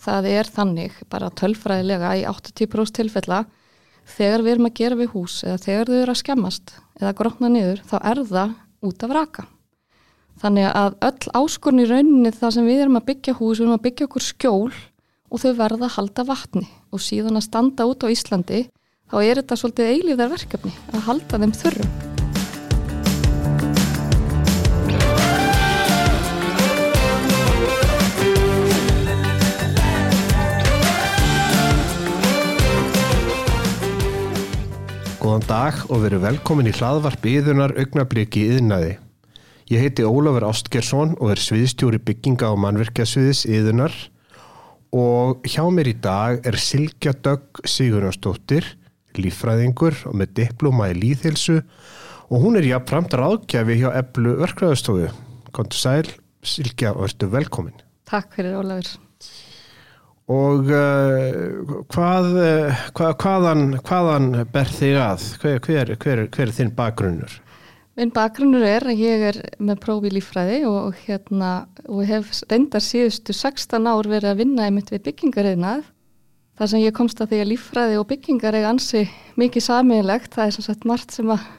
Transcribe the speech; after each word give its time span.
það 0.00 0.28
er 0.30 0.50
þannig 0.50 0.98
bara 1.12 1.30
tölfræðilega 1.36 2.12
í 2.20 2.26
80% 2.28 2.96
tilfella 3.00 3.44
þegar 4.10 4.44
við 4.44 4.54
erum 4.54 4.68
að 4.68 4.76
gera 4.80 4.98
við 4.98 5.14
hús 5.14 5.38
eða 5.44 5.62
þegar 5.64 5.90
þau 5.90 5.96
eru 6.00 6.14
að 6.14 6.20
skemmast 6.22 6.74
eða 7.00 7.16
grotna 7.20 7.50
niður 7.52 7.82
þá 7.88 7.96
er 8.00 8.22
það 8.30 8.54
út 8.90 9.04
af 9.06 9.16
raka. 9.16 9.46
Þannig 10.40 10.70
að 10.72 10.94
öll 11.04 11.32
áskorn 11.36 11.82
í 11.82 11.88
rauninni 11.88 12.32
það 12.32 12.54
sem 12.56 12.68
við 12.70 12.84
erum 12.86 13.00
að 13.00 13.08
byggja 13.10 13.36
hús, 13.36 13.58
við 13.58 13.66
erum 13.66 13.76
að 13.76 13.84
byggja 13.88 14.06
okkur 14.08 14.24
skjól 14.24 14.70
og 15.30 15.42
þau 15.42 15.50
verða 15.58 15.88
að 15.90 15.96
halda 15.98 16.26
vatni 16.30 16.68
og 16.90 17.04
síðan 17.04 17.36
að 17.38 17.46
standa 17.50 17.88
út 17.90 18.08
á 18.08 18.12
Íslandi 18.12 18.62
þá 19.10 19.18
er 19.20 19.42
þetta 19.42 19.60
svolítið 19.60 19.92
eilíðar 19.92 20.32
verkefni 20.32 20.72
að 20.94 21.06
halda 21.10 21.44
þeim 21.44 21.54
þurrum. 21.60 22.19
Góðan 35.20 35.42
dag 35.44 35.76
og 35.92 35.98
veru 36.00 36.16
velkomin 36.22 36.70
í 36.70 36.72
hlaðvarp 36.72 37.26
yðunar 37.28 37.74
augnabliki 37.76 38.40
yðnaði. 38.54 38.94
Ég 39.68 39.82
heiti 39.84 40.06
Ólafur 40.08 40.46
Ástgersson 40.48 41.12
og 41.18 41.34
er 41.34 41.42
sviðstjóri 41.44 42.00
bygginga 42.06 42.48
og 42.48 42.62
mannverkjasviðis 42.62 43.42
yðunar 43.52 43.92
og 44.96 45.44
hjá 45.44 45.60
mér 45.68 45.90
í 45.92 45.94
dag 46.00 46.48
er 46.48 46.56
Silkja 46.56 47.12
Dögg 47.12 47.60
Sigurðarsdóttir, 47.68 48.64
lífræðingur 49.20 50.00
og 50.08 50.16
með 50.22 50.32
diploma 50.40 50.88
í 50.88 50.96
líðhilsu 51.02 51.58
og 51.60 52.40
hún 52.40 52.56
er 52.56 52.70
jáfnframt 52.70 53.20
ráðgjafi 53.20 53.76
hjá 53.82 53.90
Eblu 54.00 54.38
verkræðastofu. 54.40 55.12
Kontur 55.52 55.84
sæl, 55.84 56.16
Silkja 56.40 56.96
og 56.96 57.10
ertu 57.10 57.28
velkomin. 57.28 57.76
Takk 58.08 58.32
fyrir 58.40 58.56
Ólafur. 58.64 59.09
Og 60.30 60.68
uh, 60.70 61.78
hvað, 61.90 62.26
uh, 62.38 62.82
hvað, 62.94 63.14
hvaðan, 63.18 63.62
hvaðan 63.82 64.28
ber 64.52 64.68
þig 64.70 64.98
að? 65.02 65.24
Hver, 65.42 65.56
hver, 65.64 65.94
hver, 65.96 66.22
hver 66.30 66.44
er 66.46 66.54
þinn 66.54 66.70
bakgrunnur? 66.76 67.32
Minn 67.98 68.12
bakgrunnur 68.14 68.62
er 68.62 68.86
að 68.86 69.02
ég 69.02 69.24
er 69.32 69.38
með 69.58 69.80
prófi 69.82 70.12
lífræði 70.14 70.60
og, 70.70 70.94
hérna, 71.08 71.50
og 71.90 72.04
hef 72.06 72.30
reyndar 72.46 72.84
síðustu 72.84 73.34
16 73.34 73.90
ár 73.90 74.06
verið 74.06 74.30
að 74.30 74.44
vinna 74.44 74.68
einmitt 74.68 74.94
við 74.94 75.02
byggingariðnað. 75.08 75.82
Það 76.60 76.72
sem 76.72 76.84
ég 76.84 76.94
komst 76.94 77.24
að 77.24 77.32
því 77.32 77.42
að 77.42 77.50
lífræði 77.50 77.98
og 77.98 78.08
byggingar 78.12 78.60
er 78.60 78.70
ansi 78.70 79.04
mikið 79.40 79.66
saminlegt. 79.66 80.30
Það 80.36 80.46
er 80.46 80.54
svo 80.54 80.66
sett 80.68 80.86
margt 80.86 81.16
sem 81.16 81.34
að 81.34 81.50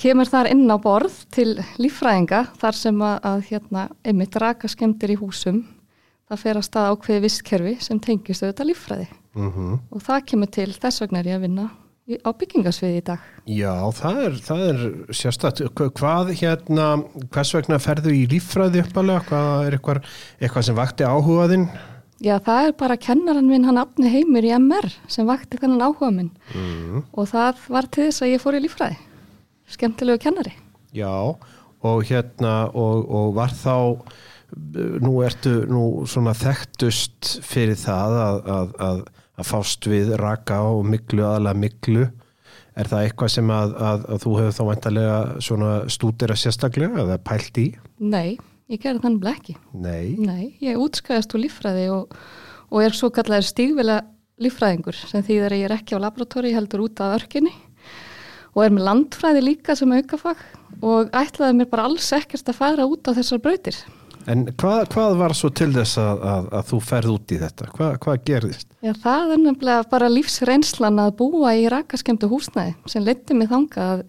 kemur 0.00 0.28
þar 0.28 0.52
inn 0.52 0.68
á 0.68 0.76
borð 0.76 1.16
til 1.32 1.54
lífræðinga 1.80 2.44
þar 2.60 2.76
sem 2.76 3.04
að, 3.08 3.18
að 3.24 3.44
hérna, 3.48 3.90
einmitt 4.04 4.36
raka 4.36 4.68
skemmtir 4.68 5.16
í 5.16 5.20
húsum 5.22 5.64
það 6.30 6.42
fer 6.44 6.56
að 6.60 6.66
staða 6.68 6.94
ákveði 6.94 7.20
visskerfi 7.26 7.76
sem 7.84 8.00
tengist 8.00 8.42
auðvitað 8.46 8.70
líffræði 8.72 9.08
Mm 9.34 9.50
-hmm. 9.52 9.78
og 9.94 10.00
það 10.02 10.24
kemur 10.26 10.50
til 10.50 10.72
þess 10.74 11.00
vegna 11.04 11.18
er 11.20 11.26
ég 11.30 11.36
að 11.38 11.40
vinna 11.46 11.70
á 12.26 12.30
byggingasviði 12.34 12.96
í 12.98 13.04
dag. 13.06 13.18
Já, 13.46 13.74
það 13.94 14.16
er, 14.24 14.32
það 14.42 14.60
er 14.70 14.78
sérstætt. 15.14 15.60
Hvað 15.94 16.32
hérna, 16.34 17.04
hvers 17.30 17.52
vegna 17.54 17.78
ferðu 17.78 18.10
í 18.10 18.26
líffræði 18.26 18.82
uppalega? 18.82 19.20
Hvað 19.28 19.66
er 19.66 19.72
eitthvað, 19.78 20.00
eitthvað 20.40 20.62
sem 20.66 20.74
vakti 20.74 21.04
áhugaðinn? 21.04 21.68
Já, 22.20 22.38
það 22.42 22.66
er 22.66 22.72
bara 22.72 22.96
kennaran 22.96 23.46
minn 23.46 23.64
hann 23.64 23.78
afni 23.78 24.10
heimur 24.10 24.42
í 24.42 24.50
MR 24.58 24.90
sem 25.06 25.26
vakti 25.26 25.56
þennan 25.56 25.80
áhuga 25.86 26.10
minn 26.10 26.30
Mm. 26.54 27.04
og 27.14 27.28
það 27.28 27.54
var 27.68 27.86
til 27.86 28.04
þess 28.10 28.22
að 28.22 28.32
ég 28.34 28.40
fór 28.42 28.58
í 28.58 28.64
líffræði. 28.66 28.96
Skemmtilegu 29.70 30.18
kennari. 30.18 30.52
Já, 30.92 31.06
og 31.82 32.02
hérna, 32.04 32.68
og, 32.74 33.06
og 33.10 33.34
var 33.34 33.50
þá, 33.54 34.02
nú 35.04 35.14
ertu 35.24 35.52
nú 35.70 35.84
svona 36.10 36.34
þekktust 36.36 37.38
fyrir 37.46 37.78
það 37.78 38.16
að, 38.20 38.40
að, 38.56 38.74
að, 38.86 39.00
að 39.40 39.48
fást 39.50 39.88
við 39.90 40.14
raka 40.20 40.60
og 40.70 40.84
miklu 40.88 41.24
aðalega 41.26 41.62
miklu. 41.64 42.04
Er 42.78 42.88
það 42.88 43.06
eitthvað 43.06 43.32
sem 43.34 43.50
að, 43.52 43.72
að, 43.76 44.04
að 44.14 44.22
þú 44.24 44.36
hefur 44.38 44.56
þá 44.56 44.62
vantarlega 44.68 45.16
svona 45.42 45.72
stúdira 45.90 46.36
sérstaklega 46.38 47.02
eða 47.02 47.18
pælt 47.26 47.58
í? 47.60 47.66
Nei, 47.98 48.38
ég 48.70 48.82
gerði 48.82 49.04
þannig 49.04 49.32
ekki. 49.34 49.56
Nei. 49.74 50.04
Nei, 50.22 50.44
ég 50.62 50.80
útskæðast 50.80 51.34
úr 51.34 51.44
líffræði 51.44 51.88
og, 51.96 52.14
og 52.70 52.86
er 52.86 52.96
svo 52.96 53.10
kallar 53.14 53.44
stígvila 53.44 54.00
líffræðingur 54.40 54.96
sem 54.96 55.24
þýðir 55.26 55.52
að 55.52 55.60
ég 55.60 55.68
er 55.68 55.76
ekki 55.76 55.98
á 55.98 56.04
laboratóri 56.06 56.54
heldur 56.56 56.86
út 56.86 57.02
af 57.04 57.18
örkinni 57.18 57.52
og 58.54 58.64
er 58.64 58.74
með 58.74 58.86
landfræði 58.88 59.42
líka 59.44 59.76
sem 59.78 59.92
aukafag 59.92 60.40
og 60.80 61.10
ætlaði 61.16 61.58
mér 61.58 61.68
bara 61.70 61.86
alls 61.90 62.08
ekkert 62.16 62.48
að 62.50 62.58
fara 62.58 62.86
út 62.88 63.10
á 63.10 63.12
þessar 63.14 63.42
brautir. 63.42 63.76
En 64.30 64.44
hvað, 64.60 64.82
hvað 64.92 65.14
var 65.18 65.34
svo 65.34 65.50
til 65.56 65.70
þess 65.74 65.98
að, 65.98 66.20
að, 66.32 66.50
að 66.58 66.66
þú 66.68 66.80
ferð 66.86 67.12
út 67.14 67.32
í 67.34 67.38
þetta? 67.40 67.70
Hvað, 67.74 67.94
hvað 68.04 68.20
gerðist? 68.28 68.68
Já, 68.84 68.92
það 69.02 69.32
er 69.34 69.40
nefnilega 69.44 69.86
bara 69.90 70.10
lífsreynslan 70.12 71.00
að 71.02 71.16
búa 71.18 71.54
í 71.58 71.64
rakaskemdu 71.72 72.30
húsnæði 72.30 72.76
sem 72.92 73.06
leytti 73.06 73.36
mig 73.36 73.50
þanga 73.50 73.88
að 73.96 74.04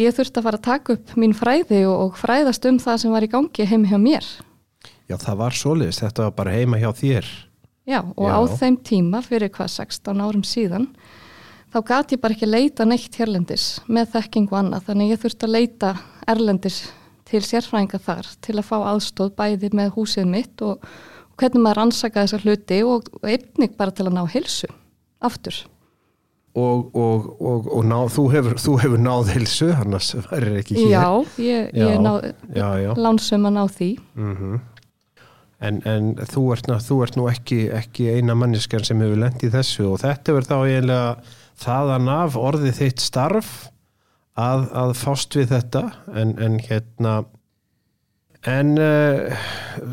ég 0.00 0.16
þurfti 0.16 0.40
að 0.40 0.48
fara 0.48 0.60
að 0.60 0.66
taka 0.70 0.96
upp 0.96 1.14
mín 1.20 1.36
fræði 1.36 1.82
og, 1.90 1.96
og 2.06 2.18
fræðast 2.20 2.70
um 2.70 2.80
það 2.80 3.02
sem 3.04 3.14
var 3.16 3.26
í 3.26 3.30
gangi 3.34 3.68
heim 3.68 3.86
hjá 3.90 3.98
mér. 4.00 4.28
Já, 5.10 5.16
það 5.18 5.40
var 5.42 5.58
svoleiðis, 5.58 6.02
þetta 6.04 6.28
var 6.28 6.36
bara 6.38 6.56
heima 6.56 6.80
hjá 6.80 6.90
þér. 6.96 7.30
Já, 7.90 8.00
og 8.04 8.28
Já. 8.28 8.36
á 8.38 8.40
þeim 8.60 8.76
tíma 8.86 9.20
fyrir 9.26 9.50
hvað 9.52 9.74
16 9.74 10.22
árum 10.22 10.46
síðan 10.46 10.86
þá 11.72 11.78
gat 11.86 12.12
ég 12.14 12.20
bara 12.22 12.36
ekki 12.36 12.48
leita 12.48 12.86
neitt 12.86 13.16
hérlendis 13.18 13.80
með 13.90 14.14
þekking 14.14 14.48
og 14.50 14.58
annað 14.60 14.88
þannig 14.88 15.12
ég 15.14 15.22
þurfti 15.22 15.46
að 15.46 15.54
leita 15.56 15.92
erlendis 16.30 16.80
til 17.30 17.42
sérfræðinga 17.46 18.00
þar 18.04 18.28
til 18.44 18.56
að 18.58 18.68
fá 18.68 18.76
aðstóð 18.92 19.34
bæði 19.38 19.70
með 19.78 19.92
húsið 19.96 20.30
mitt 20.30 20.62
og, 20.66 20.82
og 21.30 21.36
hvernig 21.40 21.64
maður 21.64 21.80
rannsaka 21.82 22.24
þessar 22.26 22.46
hluti 22.46 22.80
og, 22.86 23.10
og 23.20 23.28
einnig 23.30 23.76
bara 23.78 23.94
til 23.94 24.08
að 24.08 24.16
ná 24.18 24.24
hilsu 24.34 24.70
aftur. 25.20 25.60
Og, 26.58 26.88
og, 26.98 27.26
og, 27.38 27.68
og 27.70 27.84
ná, 27.86 27.94
þú, 28.10 28.24
hefur, 28.32 28.56
þú 28.58 28.72
hefur 28.82 28.98
náð 28.98 29.28
hilsu, 29.36 29.68
annars 29.70 30.08
verður 30.32 30.56
ekki 30.58 30.80
hér. 30.80 30.88
Já, 30.96 31.04
ég, 31.38 31.68
Já, 31.78 31.84
ég 31.92 32.00
ná, 32.02 32.10
já, 32.56 32.68
já. 32.82 32.90
lánsum 32.98 33.46
að 33.46 33.54
ná 33.54 33.62
því. 33.76 33.90
Mhm. 34.18 34.60
En, 35.60 35.76
en 35.84 36.06
þú, 36.24 36.46
ert, 36.54 36.70
þú 36.86 36.96
ert 37.04 37.16
nú 37.20 37.26
ekki, 37.28 37.66
ekki 37.76 38.06
eina 38.16 38.32
manneskjan 38.34 38.82
sem 38.88 39.02
hefur 39.04 39.20
lent 39.20 39.42
í 39.44 39.50
þessu 39.52 39.90
og 39.90 39.98
þetta 40.00 40.32
verður 40.32 40.48
þá 40.48 40.56
eiginlega 40.64 41.10
þaðan 41.60 42.08
af 42.14 42.38
orðið 42.40 42.78
þitt 42.78 43.04
starf 43.04 43.50
að, 44.38 44.66
að 44.76 44.94
fást 45.00 45.36
við 45.38 45.54
þetta 45.54 45.84
en, 46.14 46.36
en 46.38 46.58
hérna 46.62 47.14
en 48.48 48.76
uh, 48.80 49.48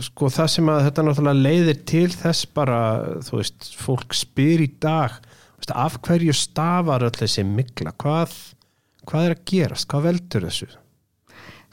sko 0.06 0.30
það 0.32 0.52
sem 0.54 0.70
að 0.72 0.84
þetta 0.88 1.08
náttúrulega 1.08 1.46
leiðir 1.48 1.82
til 1.90 2.10
þess 2.14 2.46
bara, 2.56 2.82
þú 3.28 3.42
veist, 3.42 3.72
fólk 3.76 4.16
spyr 4.16 4.64
í 4.64 4.70
dag, 4.84 5.18
veist, 5.60 5.74
af 5.74 5.98
hverju 6.06 6.36
stafar 6.38 7.04
öll 7.08 7.18
þessi 7.18 7.44
mikla, 7.48 7.92
hvað 8.00 8.36
hvað 9.08 9.26
er 9.26 9.36
að 9.36 9.44
gerast, 9.48 9.88
hvað 9.92 10.06
veldur 10.10 10.48
þessu? 10.48 10.68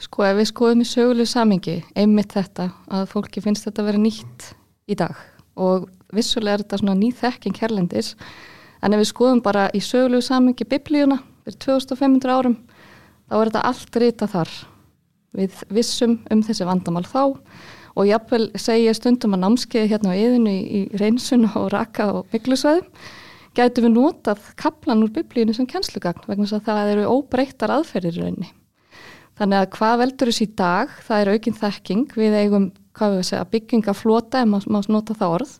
Sko 0.05 0.25
ef 0.27 0.35
við 0.39 0.49
skoðum 0.49 0.83
í 0.83 0.87
sögulegu 0.89 1.29
samingi 1.29 1.75
einmitt 1.95 2.35
þetta 2.35 2.69
að 2.91 3.05
fólki 3.11 3.43
finnst 3.43 3.67
þetta 3.67 3.83
að 3.83 3.89
vera 3.91 4.01
nýtt 4.03 4.49
í 4.91 4.97
dag. 4.99 5.15
Og 5.55 5.87
vissulega 6.15 6.57
er 6.57 6.65
þetta 6.65 6.81
svona 6.81 6.97
ný 6.99 7.11
þekking 7.15 7.61
hérlendis 7.61 8.13
en 8.83 8.95
ef 8.95 9.01
við 9.01 9.11
skoðum 9.11 9.41
bara 9.45 9.69
í 9.75 9.81
sögulegu 9.83 10.25
samingi 10.25 10.67
biblíuna 10.67 11.21
fyrir 11.45 11.59
2500 11.61 12.33
árum 12.35 12.57
þá 13.29 13.35
er 13.37 13.49
þetta 13.49 13.65
allt 13.69 13.99
rita 14.01 14.29
þar. 14.29 14.53
Við 15.35 15.63
vissum 15.75 16.19
um 16.31 16.43
þessi 16.45 16.67
vandamál 16.67 17.05
þá 17.07 17.21
og 17.95 18.09
jafnvel 18.09 18.49
segja 18.59 18.95
stundum 18.95 19.35
að 19.35 19.43
námskeiði 19.45 19.91
hérna 19.93 20.15
á 20.15 20.19
yðinu 20.19 20.51
í, 20.51 20.81
reynsun 20.99 21.47
og 21.53 21.69
raka 21.73 22.09
og 22.19 22.33
miklusvæðum 22.33 22.89
gætu 23.55 23.85
við 23.85 23.93
notað 23.95 24.49
kaplan 24.59 25.05
úr 25.05 25.13
biblíunu 25.15 25.55
sem 25.55 25.67
kennslugagn 25.69 26.25
vegna 26.27 26.47
þess 26.47 26.59
að 26.59 26.65
það 26.67 26.93
eru 26.95 27.11
óbreyttar 27.13 27.71
aðferðir 27.71 28.17
í 28.17 28.23
rauninni. 28.23 28.49
Þannig 29.35 29.61
að 29.61 29.69
hvað 29.75 30.01
veldur 30.01 30.31
þessi 30.31 30.47
í 30.47 30.55
dag, 30.59 30.91
það 31.07 31.21
er 31.21 31.31
aukinn 31.33 31.57
þekking, 31.59 32.03
við 32.19 32.35
eigum, 32.39 32.67
hvað 32.95 33.13
við 33.13 33.21
að 33.21 33.27
segja, 33.29 33.49
byggingaflota, 33.51 34.41
ef 34.41 34.49
maður 34.49 34.71
má 34.71 34.79
nota 34.95 35.15
það 35.19 35.35
orð, 35.37 35.53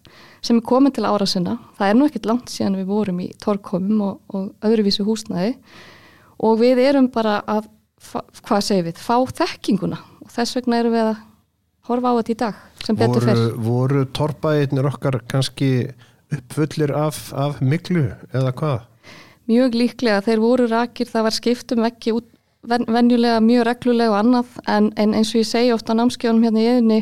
sem 0.45 0.59
er 0.59 0.65
komin 0.69 0.95
til 0.95 1.05
ára 1.07 1.27
sinna. 1.27 1.57
Það 1.77 1.91
er 1.91 1.99
nú 1.99 2.07
ekkert 2.07 2.29
langt 2.29 2.53
síðan 2.53 2.79
við 2.79 2.89
vorum 2.89 3.21
í 3.23 3.29
torkomum 3.43 4.03
og, 4.05 4.17
og 4.31 4.67
öðruvísu 4.69 5.05
húsnæði 5.07 5.53
og 6.45 6.59
við 6.61 6.81
erum 6.85 7.09
bara 7.13 7.37
að, 7.49 7.69
hvað 8.45 8.65
segir 8.69 8.89
við, 8.89 9.01
fá 9.03 9.17
þekkinguna 9.41 9.99
og 10.23 10.31
þess 10.33 10.57
vegna 10.57 10.81
erum 10.81 10.95
við 10.95 11.09
að 11.09 11.23
horfa 11.89 12.11
á 12.11 12.17
þetta 12.19 12.33
í 12.33 12.39
dag 12.41 12.63
sem 12.85 12.99
betur 12.99 13.21
voru, 13.21 13.29
fyrr. 13.29 13.55
voru 13.65 14.03
torpaðirnir 14.15 14.89
okkar 14.89 15.19
kannski 15.29 15.71
uppfullir 16.33 16.93
af, 16.97 17.27
af 17.37 17.61
miklu 17.61 18.07
eða 18.33 18.53
hvað? 18.57 18.91
Mjög 19.45 19.75
líklega 19.77 20.23
þeir 20.25 20.41
voru 20.41 20.65
rakir, 20.71 21.09
það 21.09 21.27
var 21.27 21.35
skiptum 21.35 21.85
ekki 21.85 22.15
út 22.17 22.31
ven, 22.69 22.85
venjulega 22.87 23.39
mjög 23.43 23.65
reglulega 23.69 24.13
og 24.13 24.19
annað 24.19 24.59
en, 24.71 24.91
en 24.97 25.15
eins 25.17 25.33
og 25.33 25.41
ég 25.41 25.49
segi 25.49 25.73
ofta 25.75 25.95
á 25.95 25.99
námskjónum 25.99 26.45
hérna 26.45 26.61
í 26.61 26.67
eðinni 26.73 26.99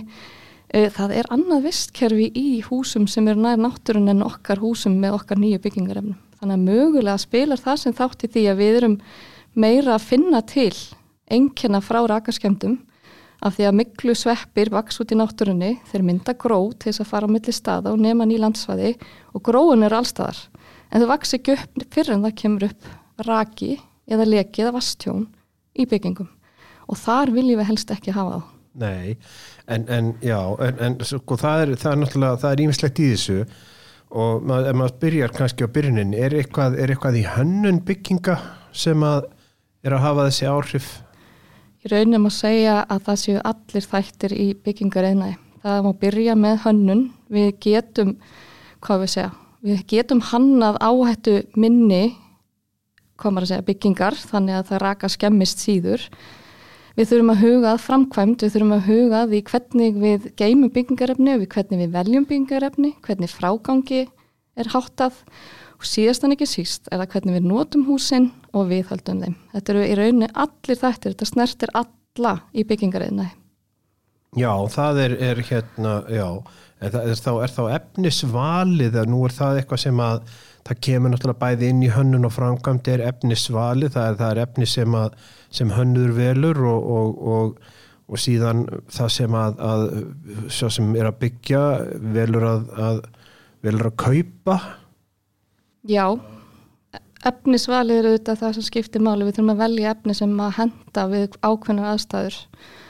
e, 0.69 0.87
það 0.93 1.15
er 1.19 1.29
annað 1.33 1.67
vistkerfi 1.67 2.29
í 2.39 2.61
húsum 2.67 3.07
sem 3.11 3.27
eru 3.31 3.43
nær 3.43 3.61
náttúrun 3.61 4.11
en 4.13 4.25
okkar 4.25 4.61
húsum 4.63 4.97
með 5.01 5.19
okkar 5.19 5.41
nýju 5.41 5.61
byggingarefnum. 5.63 6.17
Þannig 6.39 6.57
að 6.57 6.65
mögulega 6.69 7.19
spilar 7.21 7.61
það 7.61 7.83
sem 7.83 7.97
þátt 7.99 8.25
í 8.27 8.31
því 8.33 8.47
að 8.51 8.63
við 8.63 8.79
erum 8.81 8.97
meira 9.53 9.95
að 9.97 10.07
finna 10.09 10.41
til 10.47 10.73
einnkjana 11.31 11.81
frá 11.83 12.01
rakaskemdum 12.09 12.79
af 13.43 13.57
því 13.57 13.67
að 13.67 13.77
miklu 13.81 14.15
sveppir 14.15 14.71
vaks 14.71 15.01
út 15.03 15.11
í 15.11 15.17
náttúrunni, 15.19 15.75
þeir 15.91 16.03
mynda 16.07 16.35
gró 16.39 16.59
til 16.71 16.91
þess 16.91 17.03
að 17.03 17.09
fara 17.11 17.27
á 17.27 17.33
milli 17.33 17.53
staða 17.55 17.91
og 17.91 17.99
nema 17.99 18.27
ný 18.27 18.37
landsvæði 18.39 18.93
og 19.35 19.43
gróin 19.43 19.83
eru 19.83 19.99
allstaðar 19.99 20.39
en 20.93 21.03
þau 21.03 21.09
vaks 21.11 21.35
ekki 21.37 21.57
upp 21.57 21.85
fyrir 21.91 22.15
en 22.15 22.23
það 22.23 22.37
kemur 22.39 22.67
upp 22.69 22.91
raki 23.27 23.73
eða 24.07 24.27
leki 24.29 24.63
eða 24.63 24.75
vastjón 24.77 25.25
í 25.77 25.85
byggingum 25.89 26.29
og 26.87 26.99
þar 26.99 27.31
viljum 27.33 27.61
við 27.61 27.69
helst 27.71 27.93
ekki 27.93 28.15
hafa 28.15 28.39
það. 28.39 28.49
Nei, 28.81 29.17
en, 29.69 29.85
en 29.93 30.09
já, 30.25 30.39
en, 30.65 30.79
en 30.81 30.97
sko, 31.05 31.37
það 31.37 31.63
er, 31.63 31.71
það 31.77 31.91
er 31.91 31.99
náttúrulega, 32.01 32.41
það 32.41 32.55
er 32.55 32.63
ímislegt 32.63 33.01
í 33.03 33.09
þessu 33.11 33.37
og 34.13 34.45
mað, 34.49 34.69
ef 34.69 34.77
maður 34.77 34.95
byrjar 35.03 35.33
kannski 35.37 35.65
á 35.65 35.73
byrjunin, 35.73 36.15
er 36.17 36.35
eitthvað, 36.39 36.77
er 36.81 36.93
eitthvað 36.93 37.19
í 37.21 37.23
hönnun 37.35 37.81
bygginga 37.85 38.37
sem 38.73 39.05
að 39.05 39.27
er 39.85 39.95
að 39.97 40.03
hafa 40.07 40.27
þessi 40.29 40.49
áhrif? 40.49 40.89
Í 41.83 41.91
raunum 41.91 42.27
að 42.29 42.35
segja 42.37 42.75
að 42.87 43.05
það 43.07 43.21
séu 43.23 43.45
allir 43.51 43.87
þættir 43.91 44.35
í 44.39 44.47
byggingar 44.65 45.09
einæg. 45.11 45.39
Það 45.63 45.85
má 45.85 45.91
byrja 45.99 46.35
með 46.39 46.59
hönnun, 46.65 47.03
við 47.31 47.49
getum, 47.63 48.13
hvað 48.83 49.03
við 49.03 49.13
segja, 49.13 49.31
við 49.63 49.85
getum 49.93 50.23
hannað 50.31 50.79
áhættu 50.83 51.35
minni, 51.59 52.03
maður 53.23 53.45
að 53.45 53.51
segja, 53.51 53.67
byggingar, 53.67 54.17
þannig 54.31 54.57
að 54.57 54.71
það 54.71 54.81
raka 54.83 55.09
skemmist 55.11 55.61
síður 55.63 56.07
Við 56.93 57.09
þurfum 57.09 57.31
að 57.33 57.39
huga 57.41 57.69
að 57.73 57.79
framkvæmt, 57.87 58.43
við 58.43 58.51
þurfum 58.53 58.73
að 58.75 58.83
huga 58.85 59.19
að 59.23 59.31
því 59.31 59.39
hvernig 59.49 59.95
við 59.97 60.25
geymum 60.37 60.71
byggingarefni, 60.75 61.37
hvernig 61.49 61.79
við 61.81 61.95
veljum 61.95 62.27
byggingarefni, 62.29 62.91
hvernig 63.07 63.33
frágangi 63.33 64.01
er 64.53 64.69
háttað 64.69 65.17
og 65.73 65.87
síðastan 65.89 66.35
ekki 66.35 66.45
síst 66.51 66.91
er 66.91 67.01
það 67.01 67.15
hvernig 67.15 67.39
við 67.39 67.47
notum 67.49 67.87
húsin 67.89 68.29
og 68.53 68.69
við 68.69 68.91
höldum 68.91 69.23
þeim. 69.25 69.37
Þetta 69.55 69.73
eru 69.73 69.87
í 69.87 69.95
rauninni 69.97 70.29
allir 70.45 70.81
þættir, 70.83 71.15
þetta 71.15 71.31
snertir 71.31 71.73
alla 71.81 72.35
í 72.53 72.67
byggingarefinni. 72.69 73.31
Já, 74.39 74.53
það 74.73 74.99
er, 75.03 75.13
er 75.21 75.41
hérna, 75.45 75.93
já, 76.09 76.27
er, 76.81 76.95
er, 77.03 77.19
þá, 77.19 77.31
er 77.45 77.53
þá 77.53 77.61
efnisvalið 77.75 78.97
að 79.03 79.13
nú 79.13 79.21
er 79.27 79.35
það 79.35 79.59
eitthvað 79.59 79.81
sem 79.83 80.01
að 80.01 80.25
það 80.63 80.81
kemur 80.87 81.13
náttúrulega 81.13 81.41
bæði 81.43 81.69
inn 81.69 81.85
í 81.85 81.91
hönnun 81.93 82.27
og 82.27 82.33
framkvæmt 82.33 82.89
er 82.93 83.05
efnisvalið, 83.09 83.93
það 83.93 84.09
er, 84.09 84.19
það 84.21 84.33
er 84.33 84.43
efni 84.45 84.67
sem, 84.69 84.97
að, 84.97 85.17
sem 85.53 85.73
hönnuður 85.75 86.13
velur 86.17 86.61
og, 86.71 86.91
og, 86.97 87.23
og, 87.35 87.73
og 88.09 88.21
síðan 88.23 88.63
það 88.91 89.15
sem 89.17 89.37
að, 89.37 89.63
að 89.69 89.87
svo 90.57 90.69
sem 90.73 90.93
er 90.97 91.09
að 91.11 91.19
byggja 91.25 91.63
velur 92.15 92.47
að, 92.49 92.69
að 92.87 93.01
velur 93.63 93.91
að 93.91 93.99
kaupa. 94.07 94.59
Já. 95.87 96.07
Efnisvalið 97.23 98.01
eru 98.01 98.15
auðvitað 98.15 98.39
það 98.41 98.55
sem 98.57 98.65
skiptir 98.67 99.03
máli. 99.03 99.27
Við 99.27 99.37
þurfum 99.37 99.53
að 99.53 99.61
velja 99.61 99.93
efni 99.93 100.15
sem 100.17 100.33
að 100.43 100.57
henda 100.57 101.05
við 101.11 101.37
ákveðnar 101.43 101.93
aðstæður. 101.93 102.39
og 102.39 102.82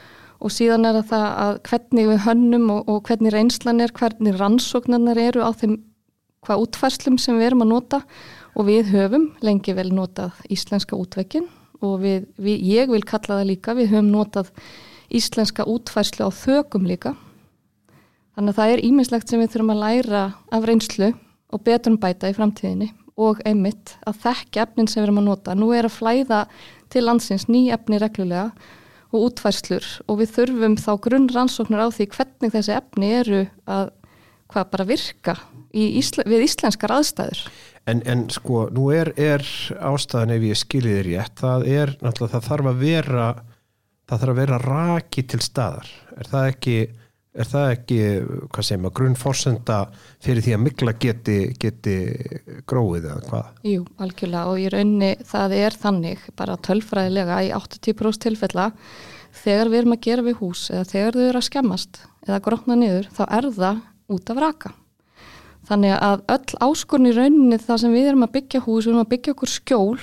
síðan 0.52 0.88
er 0.88 1.00
það 1.06 1.26
að 1.44 1.58
hvernig 1.68 2.08
við 2.10 2.22
hönnum 2.26 2.70
og 2.76 3.02
hvernig 3.08 3.34
reynslan 3.34 3.80
er, 3.80 3.92
hvernig 3.94 4.38
rannsóknarnar 4.38 5.20
eru 5.20 5.44
á 5.44 5.50
þeim 5.56 5.78
hvað 6.44 6.64
útfærslum 6.66 7.18
sem 7.20 7.38
við 7.38 7.50
erum 7.50 7.64
að 7.64 7.70
nota 7.72 8.00
og 8.54 8.68
við 8.68 8.90
höfum 8.92 9.28
lengi 9.44 9.74
vel 9.76 9.90
notað 9.94 10.40
íslenska 10.52 10.96
útvekkin 10.98 11.46
og 11.84 12.00
við, 12.02 12.26
við, 12.36 12.64
ég 12.68 12.90
vil 12.92 13.02
kalla 13.06 13.40
það 13.40 13.48
líka, 13.50 13.76
við 13.76 13.94
höfum 13.94 14.10
notað 14.12 14.50
íslenska 15.14 15.66
útfærslu 15.68 16.28
á 16.28 16.30
þökum 16.32 16.86
líka. 16.88 17.14
Þannig 18.34 18.54
að 18.54 18.58
það 18.58 18.74
er 18.74 18.84
ímislegt 18.88 19.30
sem 19.30 19.40
við 19.42 19.52
þurfum 19.54 19.74
að 19.74 19.82
læra 19.82 20.22
af 20.50 20.68
reynslu 20.68 21.10
og 21.54 21.64
betur 21.64 21.94
um 21.94 21.98
bæta 22.02 22.30
í 22.30 22.36
framtíðinni 22.36 22.90
og 23.20 23.42
einmitt 23.46 23.94
að 24.08 24.24
þekka 24.24 24.64
efnin 24.64 24.88
sem 24.90 25.00
við 25.00 25.08
erum 25.08 25.20
að 25.22 25.28
nota. 25.28 25.54
Nú 25.54 25.70
er 25.76 25.86
að 25.86 25.98
flæða 26.00 26.40
til 26.90 27.04
landsins 27.06 27.46
ný 27.46 27.68
efni 27.74 28.00
reglulega 28.02 28.50
og 29.14 29.28
útfærslur 29.30 29.86
og 30.10 30.20
við 30.20 30.32
þurfum 30.36 30.78
þá 30.80 30.92
grunn 31.06 31.28
rannsóknur 31.32 31.86
á 31.86 31.88
því 31.94 32.08
hvernig 32.16 32.54
þessi 32.54 32.74
efni 32.74 33.12
eru 33.20 33.44
að 33.70 33.92
hvað 34.52 34.72
bara 34.74 34.88
virka 34.88 35.38
Ísla, 35.74 36.22
við 36.30 36.44
íslenskar 36.44 36.92
aðstæður. 36.94 37.40
En, 37.90 37.98
en 38.06 38.20
sko, 38.30 38.68
nú 38.70 38.92
er, 38.94 39.08
er 39.18 39.42
ástæðan 39.82 40.36
ef 40.36 40.44
ég 40.46 40.60
skiljiði 40.60 41.00
rétt, 41.08 41.34
það 41.40 41.64
er 41.66 41.92
náttúrulega, 41.98 42.36
það 42.36 42.46
þarf 42.46 42.68
að 42.70 42.84
vera 42.84 43.24
það 44.04 44.20
þarf 44.20 44.32
að 44.32 44.40
vera 44.40 44.60
raki 44.62 45.24
til 45.32 45.40
staðar 45.42 45.90
er 46.14 46.30
það 46.30 46.50
ekki, 46.52 46.76
er 47.34 47.48
það 47.50 47.72
ekki 47.72 47.98
hvað 48.54 48.66
segir 48.66 48.80
maður, 48.82 48.94
grunnforsenda 49.00 49.78
fyrir 50.22 50.44
því 50.44 50.54
að 50.54 50.62
mikla 50.64 50.94
geti, 51.02 51.38
geti 51.60 51.96
gróið 52.70 53.08
eða 53.10 53.24
hvað? 53.28 53.48
Jú, 53.66 53.82
algjörlega 53.98 54.52
og 54.52 54.62
í 54.62 54.68
raunni 54.74 55.10
það 55.26 55.56
er 55.58 55.78
þannig 55.82 56.28
bara 56.38 56.56
tölfræðilega 56.68 57.40
í 57.48 57.50
80% 57.56 58.26
tilfella 58.28 58.70
þegar 59.34 59.72
við 59.72 59.80
erum 59.82 59.96
að 59.96 60.04
gera 60.06 60.26
við 60.28 60.38
hús 60.40 60.68
eða 60.70 60.86
þegar 60.92 61.18
þau 61.18 61.26
eru 61.26 61.40
að 61.42 61.48
skemmast 61.48 62.00
eða 62.28 62.40
grotna 62.46 62.78
niður, 62.78 63.10
þá 63.12 63.24
er 63.26 63.50
það 63.58 63.84
út 64.14 64.30
af 64.30 64.40
raka. 64.44 64.74
Þannig 65.64 65.94
að 65.96 66.22
öll 66.34 66.58
áskorn 66.66 67.08
í 67.08 67.14
rauninni 67.16 67.58
það 67.60 67.80
sem 67.80 67.94
við 67.96 68.10
erum 68.10 68.26
að 68.26 68.34
byggja 68.36 68.60
hús, 68.66 68.84
við 68.84 68.92
erum 68.92 69.02
að 69.04 69.12
byggja 69.14 69.34
okkur 69.34 69.50
skjól 69.50 70.02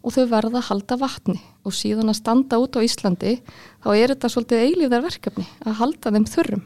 og 0.00 0.14
þau 0.14 0.24
verða 0.30 0.60
að 0.60 0.68
halda 0.70 0.98
vatni 1.00 1.38
og 1.66 1.76
síðan 1.76 2.12
að 2.12 2.20
standa 2.20 2.60
út 2.62 2.78
á 2.78 2.84
Íslandi 2.84 3.36
þá 3.84 3.88
er 3.94 4.14
þetta 4.14 4.30
svolítið 4.32 4.64
eilíðar 4.66 5.04
verkefni 5.04 5.46
að 5.64 5.78
halda 5.80 6.14
þeim 6.14 6.28
þurrum. 6.30 6.62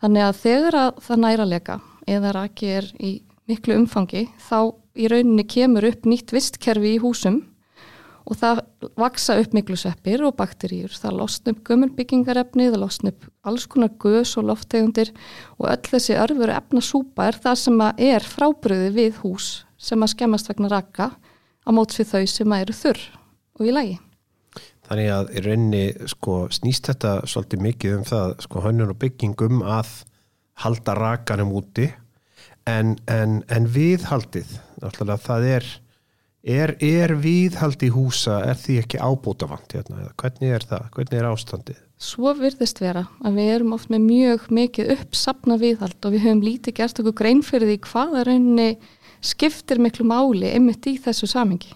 Þannig 0.00 0.26
að 0.26 0.40
þegar 0.40 0.78
að 0.80 1.00
það 1.06 1.22
næra 1.24 1.46
leka 1.48 1.78
eða 2.08 2.34
raki 2.36 2.72
er 2.80 2.90
í 3.00 3.12
miklu 3.50 3.76
umfangi 3.80 4.26
þá 4.48 4.72
í 4.96 5.08
rauninni 5.10 5.46
kemur 5.48 5.86
upp 5.88 6.06
nýtt 6.08 6.34
vistkerfi 6.34 6.96
í 6.96 7.00
húsum 7.02 7.40
og 8.30 8.38
það 8.38 8.60
vaksa 9.00 9.36
upp 9.40 9.54
miklusveppir 9.56 10.22
og 10.26 10.36
bakteríur. 10.38 10.92
Það 10.92 11.16
losna 11.18 11.54
upp 11.54 11.62
gömulbyggingarefni, 11.66 12.68
það 12.70 12.82
losna 12.84 13.12
upp 13.14 13.26
alls 13.48 13.66
konar 13.70 13.90
gös 14.02 14.36
og 14.38 14.46
loftegundir 14.50 15.10
og 15.58 15.70
öll 15.72 15.88
þessi 15.88 16.18
örfur 16.20 16.52
efna 16.54 16.84
súpa 16.84 17.26
er 17.30 17.40
það 17.42 17.58
sem 17.64 17.82
er 17.90 18.28
frábriði 18.28 18.92
við 18.94 19.20
hús 19.24 19.50
sem 19.80 20.04
að 20.04 20.12
skemmast 20.14 20.50
vegna 20.50 20.70
raka 20.70 21.10
á 21.70 21.72
móts 21.74 22.00
við 22.00 22.12
þau 22.12 22.22
sem 22.34 22.54
eru 22.58 22.76
þurr 22.76 23.02
og 23.60 23.66
í 23.66 23.74
lagi. 23.74 23.98
Þannig 24.90 25.10
að 25.14 25.28
í 25.30 25.42
rauninni 25.44 25.84
sko, 26.10 26.36
snýst 26.50 26.90
þetta 26.90 27.20
svolítið 27.30 27.66
mikið 27.68 27.98
um 28.00 28.06
það 28.08 28.32
sko, 28.42 28.62
hönnun 28.64 28.90
og 28.90 28.98
byggingum 28.98 29.60
að 29.62 29.92
halda 30.64 30.96
rakanum 30.98 31.54
úti 31.60 31.86
en, 32.68 32.96
en, 33.06 33.38
en 33.46 33.70
viðhaldið, 33.70 34.50
náttúrulega 34.82 35.24
það 35.28 35.48
er 35.54 35.70
Er, 36.40 36.72
er 36.80 37.12
viðhald 37.20 37.82
í 37.84 37.90
húsa, 37.92 38.38
er 38.48 38.56
því 38.56 38.78
ekki 38.80 39.00
ábútafant 39.04 39.74
hérna? 39.76 40.06
Hvernig 40.16 40.54
er 40.56 40.64
það? 40.64 40.86
Hvernig 40.94 41.18
er 41.18 41.26
ástandið? 41.28 41.80
Svo 42.00 42.32
virðist 42.38 42.80
vera 42.80 43.02
að 43.20 43.36
við 43.36 43.50
erum 43.58 43.74
oft 43.76 43.90
með 43.92 44.06
mjög 44.06 44.46
mikið 44.56 44.92
uppsapna 44.94 45.58
viðhald 45.60 46.00
og 46.00 46.14
við 46.14 46.24
höfum 46.24 46.40
lítið 46.46 46.76
gert 46.78 47.02
okkur 47.02 47.16
grein 47.18 47.42
fyrir 47.44 47.68
því 47.68 47.76
hvaða 47.90 48.22
raunni 48.30 48.70
skiptir 49.20 49.80
miklu 49.82 50.06
máli 50.08 50.50
einmitt 50.54 50.86
í 50.88 50.96
þessu 51.00 51.28
samingi. 51.30 51.72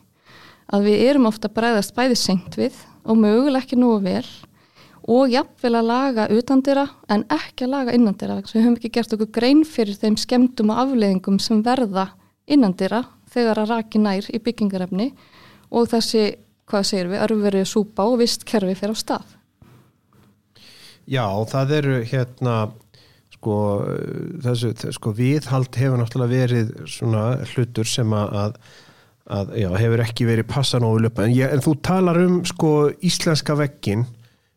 Að 0.73 0.89
við 0.89 1.05
erum 1.11 1.29
ofta 1.29 1.51
bræðast 1.53 1.95
bæði 1.97 2.17
senkt 2.19 2.59
við 2.59 2.77
og 3.05 3.21
möguleg 3.21 3.65
ekki 3.65 3.79
nú 3.79 3.99
vel 4.03 4.25
og 5.05 5.29
jafnvel 5.29 5.75
að 5.77 5.89
laga 5.91 6.29
utandira 6.33 6.87
en 7.13 7.27
ekki 7.33 7.67
að 7.67 7.75
laga 7.75 7.97
innandira. 7.97 8.39
Við 8.41 8.63
höfum 8.63 8.79
ekki 8.79 8.93
gert 8.95 9.13
okkur 9.13 9.33
grein 9.35 9.65
fyrir 9.69 9.99
þeim 10.01 10.17
skemmtum 10.21 10.73
og 10.73 10.81
afleðingum 10.87 11.39
sem 11.43 11.61
verða 11.65 12.09
innandira 12.49 13.05
þegar 13.35 13.61
að 13.63 13.73
raki 13.75 14.01
nær 14.01 14.29
í 14.33 14.41
byggingarefni 14.41 15.11
og 15.75 15.89
þessi, 15.93 16.25
hvað 16.71 16.89
segir 16.89 17.11
við, 17.13 17.25
örfverið 17.27 17.67
súpa 17.69 18.07
og 18.09 18.21
vist 18.23 18.47
kerfi 18.49 18.77
fyrir 18.79 18.97
á 18.97 19.03
stað. 19.03 19.27
Já, 21.05 21.27
það 21.51 21.77
eru 21.79 21.97
hérna 22.09 22.55
sko, 23.45 23.59
þessu, 24.47 24.73
sko 24.97 25.13
viðhald 25.15 25.77
hefur 25.77 26.01
náttúrulega 26.01 26.33
verið 26.33 26.75
svona 26.89 27.25
hlutur 27.53 27.89
sem 27.89 28.17
að, 28.17 28.59
að 29.29 29.55
já, 29.61 29.69
hefur 29.85 30.05
ekki 30.07 30.29
verið 30.33 30.49
passan 30.49 30.89
og 30.89 31.03
löpa, 31.05 31.29
en, 31.29 31.37
en 31.45 31.65
þú 31.65 31.79
talar 31.85 32.21
um 32.25 32.43
sko 32.49 32.75
íslenska 33.05 33.57
veggin 33.61 34.09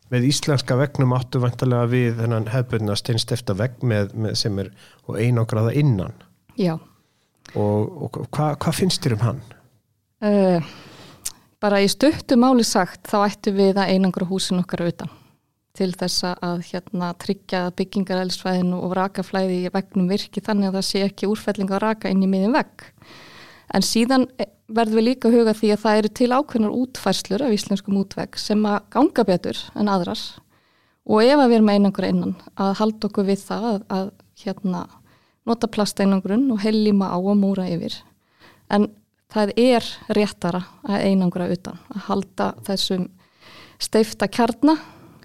með 0.08 0.30
íslenska 0.30 0.78
vegnum 0.80 1.12
áttu 1.12 1.42
vantarlega 1.42 1.92
við 1.92 2.22
þennan 2.22 2.48
hefðbunna 2.48 2.96
steinstefta 2.96 3.52
vegg 3.58 3.82
með, 3.84 4.14
með 4.16 4.38
sem 4.40 4.62
er 4.62 4.72
og 5.04 5.18
einangraða 5.20 5.74
innan. 5.76 6.16
Já 6.56 6.78
og, 7.56 8.02
og 8.04 8.18
hvað 8.34 8.56
hva 8.64 8.74
finnst 8.74 9.04
þér 9.04 9.16
um 9.16 9.24
hann? 9.24 9.40
Uh, 10.18 10.68
bara 11.62 11.80
í 11.84 11.88
stuttu 11.90 12.38
máli 12.40 12.66
sagt 12.66 13.06
þá 13.08 13.20
ættu 13.28 13.54
við 13.54 13.78
að 13.78 13.94
einangra 13.94 14.28
húsin 14.28 14.60
okkar 14.62 14.86
auðan 14.88 15.12
til 15.78 15.90
þess 15.94 16.26
að 16.34 16.62
hérna, 16.72 17.12
tryggja 17.22 17.68
byggingarælsfæðinu 17.78 18.80
og 18.82 18.94
rakaflæði 18.98 19.62
í 19.64 19.72
vegnum 19.74 20.10
virki 20.10 20.42
þannig 20.44 20.70
að 20.70 20.78
það 20.78 20.86
sé 20.88 21.02
ekki 21.06 21.30
úrfelling 21.30 21.72
að 21.72 21.82
raka 21.84 22.12
inn 22.12 22.24
í 22.24 22.30
miðin 22.30 22.56
vegg. 22.56 22.86
En 23.74 23.84
síðan 23.84 24.26
eh, 24.40 24.50
verðum 24.68 24.98
við 24.98 25.06
líka 25.06 25.30
að 25.30 25.38
huga 25.38 25.54
því 25.56 25.72
að 25.74 25.82
það 25.84 26.02
eru 26.02 26.12
til 26.18 26.30
ákveðnar 26.34 26.76
útfærslur 26.82 27.44
af 27.46 27.54
íslenskum 27.54 27.98
útvegg 28.00 28.38
sem 28.40 28.64
að 28.68 28.78
ganga 28.94 29.24
betur 29.28 29.60
en 29.78 29.90
aðrar 29.92 30.22
og 31.08 31.24
ef 31.24 31.38
að 31.38 31.46
við 31.46 31.58
erum 31.58 31.72
einangra 31.72 32.12
innan 32.12 32.34
að 32.60 32.74
halda 32.82 33.08
okkur 33.08 33.28
við 33.28 33.44
það 33.46 33.68
að, 33.68 33.78
að 33.96 34.10
hérna 34.42 34.82
nota 35.48 35.70
plasteinangrun 35.72 36.48
og 36.52 36.60
hellima 36.60 37.08
á 37.08 37.18
að 37.18 37.38
múra 37.40 37.68
yfir. 37.70 37.94
En 38.68 38.90
það 39.32 39.54
er 39.60 39.86
réttara 40.16 40.62
að 40.84 41.06
einangra 41.08 41.48
utan, 41.52 41.80
að 41.94 42.04
halda 42.08 42.50
þessum 42.66 43.08
steifta 43.80 44.28
kjarna 44.28 44.76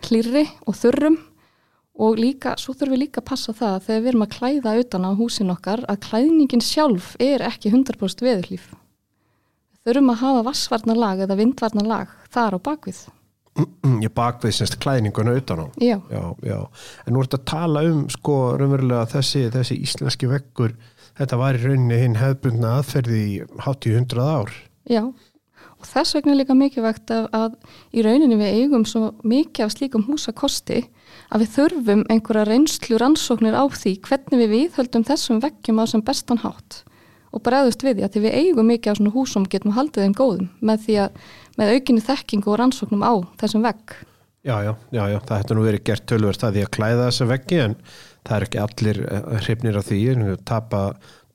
klirri 0.04 0.44
og 0.68 0.78
þurrum 0.78 1.18
og 2.04 2.18
líka, 2.18 2.56
svo 2.58 2.74
þurfum 2.74 2.96
við 2.96 3.04
líka 3.06 3.22
að 3.22 3.30
passa 3.30 3.54
það 3.54 3.76
að 3.76 3.84
þegar 3.88 4.02
við 4.02 4.12
erum 4.12 4.26
að 4.26 4.36
klæða 4.38 4.78
utan 4.82 5.06
á 5.06 5.12
húsin 5.18 5.54
okkar 5.54 5.84
að 5.90 6.00
klæðningin 6.08 6.64
sjálf 6.66 7.12
er 7.22 7.44
ekki 7.46 7.70
100% 7.74 8.26
veðurlíf. 8.26 8.72
Þurfum 9.84 10.14
að 10.14 10.24
hafa 10.24 10.46
vassvarnarlag 10.48 11.26
eða 11.26 11.38
vindvarnarlag 11.38 12.16
þar 12.34 12.58
á 12.58 12.60
bakvið. 12.66 13.04
Ég 14.02 14.10
bakvið 14.16 14.56
semst 14.58 14.80
klæðninguna 14.82 15.36
utan 15.38 15.62
á. 15.62 15.66
Já. 15.78 15.98
Já, 16.10 16.24
já. 16.42 16.58
En 17.06 17.14
nú 17.14 17.22
ertu 17.22 17.38
að 17.38 17.46
tala 17.52 17.84
um 17.86 18.08
sko 18.10 18.38
raunverulega 18.58 19.06
þessi, 19.12 19.44
þessi 19.54 19.78
íslenski 19.86 20.30
vekkur, 20.32 20.74
þetta 21.20 21.38
var 21.38 21.60
í 21.60 21.62
rauninni 21.62 22.00
hinn 22.02 22.18
hefbundna 22.18 22.80
aðferði 22.80 23.20
í 23.22 23.36
hátt 23.68 23.86
í 23.86 23.94
hundrað 23.94 24.32
ár. 24.40 24.56
Já, 24.90 25.04
og 25.84 25.90
þess 25.90 26.16
vegna 26.16 26.34
er 26.34 26.40
líka 26.40 26.56
mikilvægt 26.58 27.12
að, 27.12 27.28
að 27.36 27.58
í 27.92 28.06
rauninni 28.06 28.40
við 28.40 28.62
eigum 28.62 28.88
svo 28.88 29.12
mikið 29.28 29.66
af 29.66 29.76
slíkum 29.76 30.08
húsakosti 30.08 30.80
að 31.30 31.44
við 31.44 31.54
þurfum 31.58 32.06
einhverja 32.14 32.48
reynslu 32.48 33.00
rannsóknir 33.02 33.58
á 33.60 33.64
því 33.68 33.98
hvernig 34.08 34.44
við 34.46 34.54
viðhöldum 34.56 35.06
þessum 35.08 35.44
vekkjum 35.44 35.84
á 35.84 35.86
sem 35.92 36.06
bestan 36.06 36.42
hátt 36.46 36.84
og 37.34 37.42
bregðust 37.44 37.84
við 37.84 38.00
því 38.00 38.06
að 38.06 38.14
því 38.14 38.24
við 38.24 38.40
eigum 38.40 38.70
mikið 38.70 38.94
á 38.94 38.98
svona 39.00 39.14
húsum 39.16 39.46
getum 39.50 39.76
haldið 39.76 40.06
þeim 40.06 40.18
góðum 40.18 40.50
með 40.62 40.90
að 41.04 41.22
með 41.58 41.76
aukinni 41.76 42.04
þekkingu 42.06 42.50
og 42.50 42.60
rannsóknum 42.62 43.06
á 43.06 43.14
þessum 43.42 43.66
vekk. 43.66 43.96
Já, 44.44 44.58
já, 44.60 44.74
já, 44.92 45.04
já, 45.08 45.20
það 45.24 45.38
hættu 45.40 45.56
nú 45.56 45.64
verið 45.64 45.84
gert 45.88 46.06
tölverst 46.10 46.44
að 46.44 46.58
því 46.58 46.64
að 46.66 46.72
klæða 46.76 47.04
þessa 47.08 47.28
veggi 47.30 47.60
en 47.64 47.76
það 48.28 48.36
er 48.36 48.46
ekki 48.48 48.62
allir 48.64 49.00
hrifnir 49.46 49.78
af 49.80 49.86
því 49.88 50.00
en 50.14 50.26
við 50.28 50.42
tapa 50.50 50.82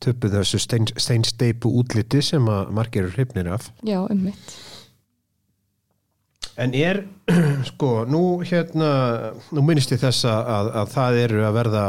töpu 0.03 0.31
þessu 0.33 0.61
stein, 0.63 0.89
steinsteipu 0.95 1.71
útliti 1.81 2.23
sem 2.25 2.47
að 2.51 2.73
margir 2.77 3.07
eru 3.07 3.15
hrifnir 3.17 3.51
af. 3.55 3.71
Já, 3.87 4.01
um 4.05 4.25
mitt. 4.29 4.57
En 6.59 6.75
er, 6.75 7.05
sko, 7.71 8.05
nú 8.11 8.41
hérna, 8.47 8.91
nú 9.55 9.63
minnist 9.67 9.95
ég 9.95 10.03
þess 10.03 10.27
að, 10.27 10.73
að 10.83 10.95
það 10.95 11.21
eru 11.25 11.45
að 11.47 11.59
verða, 11.61 11.85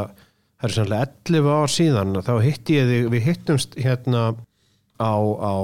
það 0.59 0.67
er 0.67 0.75
sannlega 0.75 1.09
11 1.29 1.49
ár 1.55 1.73
síðan, 1.73 2.19
þá 2.25 2.33
hitti 2.45 2.77
ég 2.77 2.91
þig, 2.91 3.07
við 3.15 3.25
hittumst 3.29 3.79
hérna 3.81 4.25
á, 4.99 5.15
á 5.15 5.55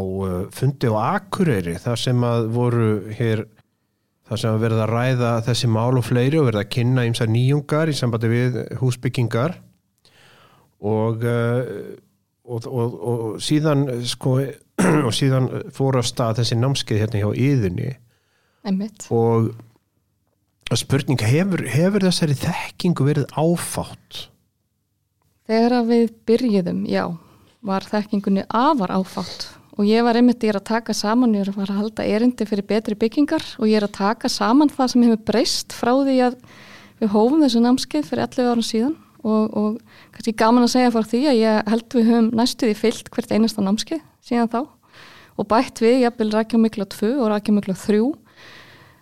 fundi 0.56 0.90
á 0.90 0.96
Akureyri, 1.20 1.76
þar 1.82 2.02
sem 2.02 2.26
að 2.26 2.50
voru 2.56 2.90
hér, 3.14 3.44
þar 4.26 4.42
sem 4.42 4.56
að 4.56 4.66
verða 4.66 4.88
að 4.88 4.94
ræða 4.96 5.34
þessi 5.52 5.70
mál 5.76 6.00
og 6.00 6.08
fleiri 6.08 6.42
og 6.42 6.50
verða 6.50 6.66
að 6.66 6.74
kynna 6.78 7.06
eins 7.06 7.22
að 7.22 7.34
nýjungar 7.36 7.92
í 7.92 7.98
sambandi 8.00 8.32
við 8.32 8.60
húsbyggingar 8.80 9.60
og, 10.82 11.28
og, 12.46 12.68
og, 12.70 12.96
og 12.96 13.24
síðan, 13.44 13.86
sko, 14.08 14.38
og 15.08 15.14
síðan 15.16 15.50
fór 15.74 16.00
á 16.00 16.04
stað 16.06 16.42
þessi 16.42 16.60
námskeið 16.60 17.02
hérna 17.04 17.24
hjá 17.24 17.30
yðinni 17.34 17.92
Einmitt. 18.66 19.08
og 19.14 19.52
spurning, 20.74 21.22
hefur, 21.22 21.66
hefur 21.70 22.06
þessari 22.08 22.38
þekkingu 22.40 23.06
verið 23.08 23.28
áfátt? 23.38 24.26
Þegar 25.46 25.84
við 25.86 26.08
byrjuðum, 26.26 26.86
já, 26.90 27.06
var 27.66 27.86
þekkingunni 27.86 28.48
afar 28.50 28.94
áfátt 28.96 29.50
og 29.76 29.88
ég 29.90 30.06
var 30.08 30.18
einmitt, 30.18 30.44
ég 30.46 30.54
er 30.54 30.62
að 30.62 30.70
taka 30.70 30.96
saman, 30.96 31.34
ég 31.36 31.44
er 31.44 31.52
að 31.52 31.60
fara 31.60 31.74
að 31.76 31.82
halda 31.82 32.06
erindi 32.08 32.48
fyrir 32.48 32.68
betri 32.70 32.96
byggingar 32.98 33.44
og 33.60 33.68
ég 33.68 33.82
er 33.82 33.88
að 33.90 33.98
taka 33.98 34.32
saman 34.32 34.72
það 34.72 34.94
sem 34.94 35.06
hefur 35.06 35.26
breyst 35.28 35.76
frá 35.76 35.92
því 36.00 36.20
að 36.30 36.38
við 37.02 37.12
hófum 37.12 37.44
þessu 37.44 37.64
námskeið 37.66 38.08
fyrir 38.08 38.24
11 38.30 38.54
árum 38.54 38.66
síðan 38.66 38.96
og, 39.26 39.58
og 39.58 40.14
kannski 40.14 40.36
gaman 40.38 40.66
að 40.68 40.74
segja 40.76 40.94
fór 40.94 41.08
því 41.10 41.22
að 41.32 41.40
ég 41.42 41.70
held 41.74 41.98
við 41.98 42.10
höfum 42.12 42.32
næstuði 42.38 42.78
fyllt 42.78 43.12
hvert 43.14 43.34
einasta 43.34 43.66
námskeið 43.66 44.04
síðan 44.26 44.52
þá 44.54 44.60
og 45.36 45.48
bætt 45.52 45.82
við, 45.84 46.06
ég 46.06 46.20
vil 46.20 46.32
rækja 46.32 46.60
mikla 46.62 46.88
2 46.92 47.12
og 47.20 47.32
rækja 47.34 47.56
mikla 47.56 47.76
3 47.80 48.02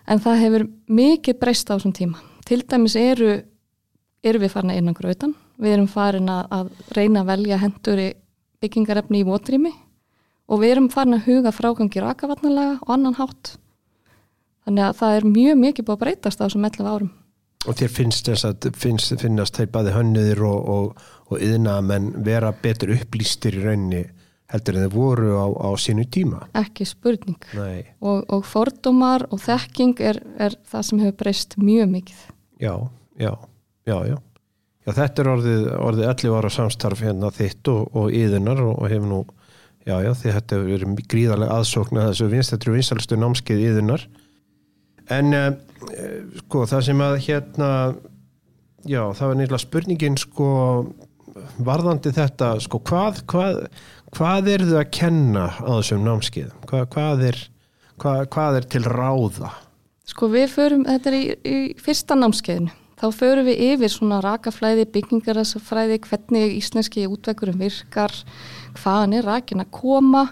en 0.10 0.22
það 0.24 0.42
hefur 0.42 0.65
mikið 0.92 1.39
breyst 1.39 1.70
á 1.70 1.75
þessum 1.75 1.96
tíma. 1.96 2.20
Til 2.48 2.62
dæmis 2.68 2.96
eru, 3.00 3.38
eru 4.24 4.42
við 4.42 4.51
farin 4.51 4.74
að 4.74 4.82
innan 4.82 4.98
gröðan, 4.98 5.36
við 5.62 5.77
erum 5.77 5.89
farin 5.92 6.32
að, 6.32 6.72
reyna 6.96 7.24
að 7.24 7.32
velja 7.32 7.60
hendur 7.62 8.01
í 8.01 8.10
byggingarefni 8.63 9.22
í 9.22 9.27
votrými 9.27 9.72
og 10.50 10.63
við 10.63 10.75
erum 10.75 10.89
farin 10.92 11.20
að 11.20 11.27
huga 11.30 11.53
frágangi 11.56 12.03
rakavatnalega 12.03 12.80
og 12.82 12.96
annan 12.98 13.20
hátt. 13.20 13.56
Þannig 14.63 14.88
að 14.88 14.98
það 15.00 15.18
er 15.18 15.27
mjög 15.27 15.60
mikið 15.60 15.88
búið 15.88 15.96
að 15.96 16.03
breytast 16.03 16.42
á 16.42 16.46
þessum 16.46 16.68
11 16.68 16.89
árum. 16.89 17.12
Og 17.63 17.77
þér 17.79 17.93
finnst 17.96 18.27
þess 18.27 18.48
að 18.50 18.67
finnst, 18.75 19.13
finnast 19.22 19.55
þeir 19.55 19.70
bæði 19.72 19.96
hönnuðir 19.96 20.43
og, 20.48 20.67
og, 20.74 21.05
og 21.32 21.43
yðna 21.43 21.77
menn 21.86 22.12
vera 22.25 22.51
betur 22.63 22.91
upplýstir 22.98 23.60
í 23.60 23.63
rauninni 23.63 24.03
heldur 24.53 24.77
en 24.77 24.86
þeir 24.86 24.93
voru 24.93 25.32
á, 25.39 25.48
á 25.50 25.70
sínu 25.82 26.05
tíma. 26.13 26.43
Ekki 26.60 26.86
spurning. 26.86 27.39
Nei. 27.58 27.88
Og, 28.03 28.22
og 28.29 28.43
fordómar 28.46 29.25
og 29.34 29.41
þekking 29.41 30.03
er, 30.03 30.20
er 30.38 30.58
það 30.70 30.86
sem 30.89 31.01
hefur 31.01 31.17
breyst 31.24 31.58
mjög 31.62 31.89
mikið. 31.96 32.22
Já, 32.62 32.75
já, 33.20 33.34
já, 33.89 33.98
já. 34.12 34.17
Já, 34.84 34.91
þetta 34.91 35.24
er 35.24 35.29
orðið, 35.32 35.62
orðið 35.79 36.10
11 36.12 36.38
ára 36.38 36.51
samstarf 36.51 37.01
hérna 37.05 37.32
þitt 37.32 37.72
og, 37.72 37.86
og 37.96 38.12
yðunar 38.13 38.60
og, 38.65 38.82
hefur 38.91 39.08
nú, 39.08 39.20
já, 39.88 39.96
já, 40.03 40.12
þetta 40.25 40.60
verið 40.60 40.98
gríðarlega 41.13 41.60
aðsókn 41.62 42.01
að 42.01 42.10
þessu 42.12 42.27
vinst, 42.34 42.53
þetta 42.53 42.67
eru 42.67 42.75
vinsalstu 42.75 43.20
námskeið 43.22 43.63
yðunar. 43.70 44.03
En, 45.12 45.33
eh, 45.33 45.51
sko, 46.43 46.65
það 46.69 46.86
sem 46.88 47.01
að 47.03 47.17
hérna, 47.25 47.72
já, 48.88 49.01
það 49.12 49.27
var 49.27 49.39
nýrlega 49.39 49.63
spurningin, 49.63 50.19
sko, 50.22 50.48
varðandi 51.63 52.13
þetta, 52.15 52.53
sko, 52.63 52.79
hvað, 52.88 53.24
hvað, 53.29 53.60
hvað 54.15 54.50
er 54.53 54.65
þau 54.69 54.79
að 54.79 54.93
kenna 54.95 55.48
á 55.60 55.72
þessum 55.79 56.05
námskeið? 56.07 56.53
Hvað, 56.69 56.88
hvað, 56.93 57.25
er, 57.31 57.41
er 58.60 58.69
til 58.69 58.83
ráða? 58.88 59.51
Sko 60.07 60.27
við 60.31 60.50
förum, 60.51 60.86
þetta 60.88 61.12
er 61.12 61.15
í, 61.17 61.24
í 61.48 61.57
fyrsta 61.79 62.15
námskeiðinu, 62.19 62.74
þá 63.00 63.05
förum 63.15 63.48
við 63.48 63.62
yfir 63.69 63.91
svona 63.91 64.19
rakaflæði, 64.24 64.86
byggingarasfræði, 64.93 66.00
hvernig 66.07 66.57
íslenski 66.60 67.07
útvekkurum 67.07 67.62
virkar, 67.63 68.15
hvaðan 68.81 69.17
er 69.19 69.27
rakin 69.27 69.63
að 69.63 69.72
koma, 69.75 70.27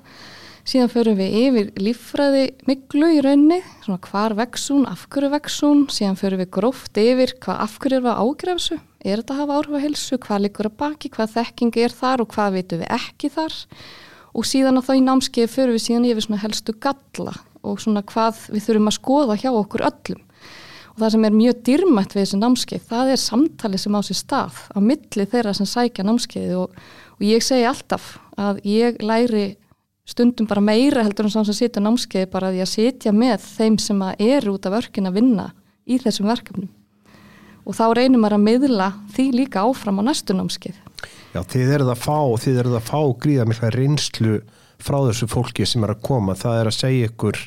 síðan 0.67 0.91
förum 0.91 1.17
við 1.17 1.35
yfir 1.41 1.69
líffræði 1.81 2.43
miklu 2.67 3.09
í 3.15 3.19
raunni, 3.25 3.59
svona 3.83 3.99
hvar 4.05 4.35
vexun, 4.37 4.85
af 4.89 5.07
hverju 5.11 5.31
vexun, 5.33 5.83
síðan 5.91 6.19
förum 6.19 6.41
við 6.43 6.51
gróft 6.57 6.97
yfir 7.01 7.35
hvað 7.41 7.61
af 7.65 7.77
hverju 7.81 7.99
er 7.99 8.05
við 8.05 8.21
ágrafsu, 8.23 8.79
er 9.01 9.21
þetta 9.21 9.35
að 9.35 9.41
hafa 9.41 9.59
áhrif 9.59 9.77
að 9.77 9.85
helsu, 9.87 10.19
hvað 10.21 10.43
likur 10.45 10.69
að 10.69 10.77
baki, 10.81 11.13
hvað 11.15 11.35
þekking 11.37 11.79
er 11.81 11.95
þar 12.01 12.23
og 12.23 12.33
hvað 12.35 12.57
veitum 12.57 12.83
við 12.83 12.91
ekki 12.97 13.31
þar? 13.33 13.55
Og 14.31 14.47
síðan 14.47 14.79
á 14.79 14.81
þá 14.85 14.91
í 14.95 15.05
námskeið 15.07 15.55
förum 15.55 15.75
við 15.75 15.85
síðan 15.87 16.09
yfir 16.11 16.27
svona 16.27 16.43
helstu 16.45 16.75
galla 16.79 17.33
og 17.61 17.81
svona 17.81 18.03
hvað 18.07 18.45
við 18.53 18.67
þurfum 18.67 18.91
að 18.91 18.97
skoða 18.97 19.39
hjá 19.41 19.49
okkur 19.51 19.85
öllum. 19.89 20.21
Og 20.91 21.01
það 21.01 21.13
sem 21.13 21.25
er 21.25 21.35
mjög 21.35 21.59
dýrmætt 21.67 22.13
við 22.15 22.23
þessi 22.25 22.39
námskeið, 22.39 22.85
það 22.89 23.11
er 23.11 23.21
samtali 23.21 23.79
sem 23.79 23.95
á 23.95 24.01
sér 24.03 24.19
stað 24.19 24.61
á 24.75 24.79
milli 24.83 25.25
þeirra 25.33 25.53
sem 25.55 25.69
sækja 25.69 26.05
námskeið 26.07 26.55
og, 26.59 26.79
og 27.17 27.25
ég 27.25 27.43
segi 27.45 27.67
alltaf 27.67 28.15
að 28.39 28.63
ég 28.67 28.99
læri 29.03 29.45
stundum 30.11 30.49
bara 30.49 30.63
meira 30.63 31.05
heldur 31.05 31.29
en 31.29 31.33
sem 31.33 31.57
sitja 31.57 31.83
námskeið 31.83 32.29
bara 32.33 32.51
því 32.51 32.61
að 32.65 32.71
sitja 32.73 33.15
með 33.15 33.47
þeim 33.47 33.79
sem 33.81 34.05
eru 34.17 34.55
út 34.57 34.67
af 34.67 34.77
örkin 34.81 35.09
að 35.09 35.17
vinna 35.21 35.47
í 35.87 35.97
þessum 36.01 36.29
verkefnum 36.29 36.69
og 37.61 37.77
þá 37.77 37.85
reynir 37.97 38.19
maður 38.19 38.37
að 38.39 38.45
miðla 38.47 38.89
því 39.15 39.25
líka 39.37 39.63
áfram 39.65 40.01
á 40.01 40.03
næstu 40.09 40.35
námskeið. 40.35 40.77
Já, 41.31 41.41
þið 41.47 41.73
eruð 41.77 41.91
að 41.93 42.03
fá, 42.03 42.19
þið 42.43 42.61
eruð 42.63 42.77
að 42.79 42.87
fá 42.89 43.01
gríða 43.23 43.47
mikla 43.47 43.71
reynslu 43.75 44.37
frá 44.81 44.97
þessu 45.07 45.27
fólki 45.29 45.67
sem 45.69 45.85
er 45.85 45.93
að 45.93 46.01
koma, 46.05 46.35
það 46.37 46.61
er 46.61 46.69
að 46.71 46.77
segja 46.77 47.11
ykkur 47.11 47.41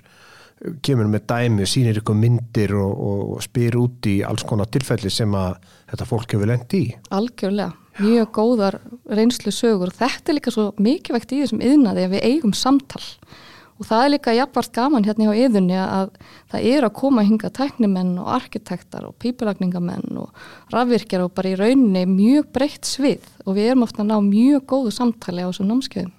kemur 0.87 1.09
með 1.11 1.27
dæmi, 1.29 1.67
sínir 1.69 1.99
ykkur 2.01 2.17
myndir 2.17 2.73
og, 2.79 2.93
og 3.35 3.43
spyr 3.45 3.77
út 3.77 4.07
í 4.09 4.21
alls 4.25 4.47
konar 4.49 4.71
tilfelli 4.73 5.11
sem 5.13 5.35
að 5.37 5.59
þetta 5.91 6.09
fólk 6.09 6.37
hefur 6.37 6.49
lendi 6.49 6.81
í. 6.87 6.93
Algjörlega, 7.13 7.75
mjög 8.03 8.31
góðar 8.35 8.79
reynslu 9.07 9.53
sögur 9.55 9.93
og 9.93 9.99
þetta 9.99 10.31
er 10.31 10.39
líka 10.39 10.55
svo 10.55 10.71
mikilvægt 10.83 11.35
í 11.35 11.43
þessum 11.43 11.63
yðnaði 11.65 12.07
að 12.07 12.15
við 12.17 12.29
eigum 12.31 12.55
samtal 12.57 13.05
og 13.75 13.89
það 13.89 14.05
er 14.05 14.13
líka 14.13 14.35
jafnvart 14.35 14.73
gaman 14.75 15.07
hérna 15.07 15.29
hjá 15.29 15.47
yðunni 15.47 15.79
að 15.81 16.11
það 16.53 16.67
er 16.71 16.87
að 16.87 16.97
koma 17.01 17.25
hinga 17.27 17.51
tæknimenn 17.55 18.13
og 18.23 18.29
arkitektar 18.37 19.07
og 19.09 19.17
pípulagningamenn 19.23 20.21
og 20.23 20.75
rafvirkjar 20.75 21.25
og 21.27 21.35
bara 21.35 21.51
í 21.55 21.57
rauninni 21.59 22.05
mjög 22.11 22.53
breytt 22.55 22.87
svið 22.87 23.27
og 23.45 23.59
við 23.59 23.73
erum 23.73 23.87
ofta 23.87 24.05
að 24.05 24.13
ná 24.13 24.17
mjög 24.29 24.67
góðu 24.71 24.95
samtali 24.95 25.43
á 25.43 25.51
þessum 25.51 25.73
námskeiðum. 25.73 26.15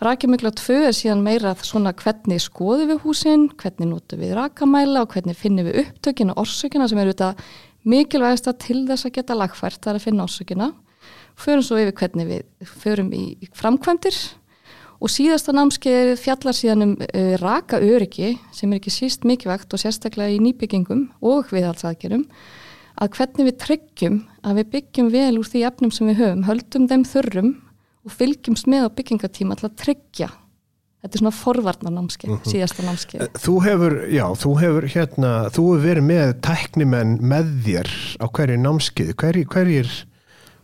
Rakjumikla 0.00 0.50
2 0.56 0.76
er 0.88 0.94
síðan 0.96 1.22
meira 1.22 1.52
svona 1.60 1.92
hvernig 1.92 2.40
skoðum 2.40 2.88
við 2.88 3.02
húsin, 3.04 3.50
hvernig 3.60 3.90
notum 3.90 4.22
við 4.22 4.32
rakamæla 4.38 5.02
og 5.04 5.12
hvernig 5.12 5.36
finnum 5.36 5.68
við 5.68 5.82
upptökin 5.84 6.32
og 6.32 6.46
orsökina 6.46 6.86
sem 6.88 6.98
eru 7.02 7.12
þetta 7.12 7.34
mikilvægast 7.84 8.48
að 8.48 8.62
til 8.64 8.78
þess 8.88 9.06
að 9.06 9.18
geta 9.18 9.36
lagfært, 9.36 9.82
það 9.84 9.92
er 9.92 9.98
að 10.00 10.06
finna 10.06 10.24
orsökina. 10.24 10.70
Förum 11.40 11.64
svo 11.64 11.78
yfir 11.80 11.96
hvernig 11.96 12.28
við 12.28 12.70
förum 12.82 13.12
í 13.16 13.24
framkvæmdir. 13.56 14.16
Og 15.00 15.08
síðasta 15.08 15.54
námskeið 15.56 16.18
fjallar 16.20 16.56
síðan 16.56 16.84
um 16.84 16.90
uh, 17.00 17.36
raka 17.40 17.78
öryggi 17.80 18.34
sem 18.52 18.72
er 18.72 18.80
ekki 18.82 18.92
síst 18.92 19.24
mikilvægt 19.24 19.72
og 19.72 19.80
sérstaklega 19.80 20.34
í 20.34 20.42
nýbyggingum 20.44 21.06
og 21.24 21.48
viðhalsaðgerum 21.54 22.26
að 23.00 23.14
hvernig 23.16 23.48
við 23.48 23.56
tryggjum 23.62 24.18
að 24.44 24.60
við 24.60 24.70
byggjum 24.74 25.08
vel 25.14 25.40
úr 25.40 25.48
því 25.48 25.64
efnum 25.70 25.94
sem 25.94 26.10
við 26.10 26.20
höfum, 26.20 26.44
höldum 26.50 26.88
þeim 26.90 27.06
þurrum 27.08 27.50
og 28.04 28.14
fylgjumst 28.16 28.68
með 28.70 28.86
á 28.88 28.96
byggingatíma 28.98 29.56
til 29.56 29.68
að 29.70 29.78
tryggja. 29.80 30.28
Þetta 31.00 31.16
er 31.16 31.22
svona 31.22 31.32
forvarnar 31.32 31.94
námskeið, 31.96 32.30
mm 32.30 32.36
-hmm. 32.36 32.52
síðasta 32.52 32.84
námskeið. 32.84 33.28
Þú 33.40 33.54
hefur, 33.64 33.94
já, 34.12 34.26
þú 34.36 34.50
hefur 34.60 34.86
hérna, 34.94 35.30
þú 35.48 35.62
hefur 35.64 35.84
verið 35.86 36.04
með 36.04 36.32
tæknimenn 36.44 37.14
með 37.24 37.46
þér 37.64 37.90
á 38.20 38.26
hverju 38.28 38.58
námskeið. 38.60 39.14
Hverjir, 39.16 39.46
hverjir, 39.48 39.94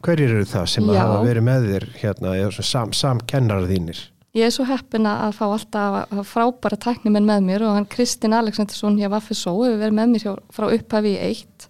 hverjir 0.04 0.34
eru 0.34 0.48
það 0.48 0.68
sem 0.74 0.90
já. 0.90 1.00
hafa 1.00 1.22
verið 1.24 1.46
með 1.46 1.66
þér 1.70 1.88
hérna, 2.02 2.36
sam, 2.60 2.92
samkennar 2.96 3.66
þínir 3.70 4.04
Ég 4.36 4.50
er 4.50 4.52
svo 4.52 4.66
heppin 4.68 5.06
að 5.08 5.30
fá 5.38 5.46
alltaf 5.46 6.26
frábæra 6.28 6.76
tæknimenn 6.76 7.24
með 7.24 7.46
mér 7.46 7.62
og 7.64 7.78
hann 7.78 7.86
Kristinn 7.88 8.36
Aleksandarsson 8.36 8.98
hjá 9.00 9.08
Vaffisó 9.08 9.54
hefur 9.62 9.78
verið 9.80 9.96
með 9.96 10.10
mér 10.12 10.42
frá 10.52 10.66
upphafi 10.68 11.14
í 11.14 11.22
eitt 11.30 11.68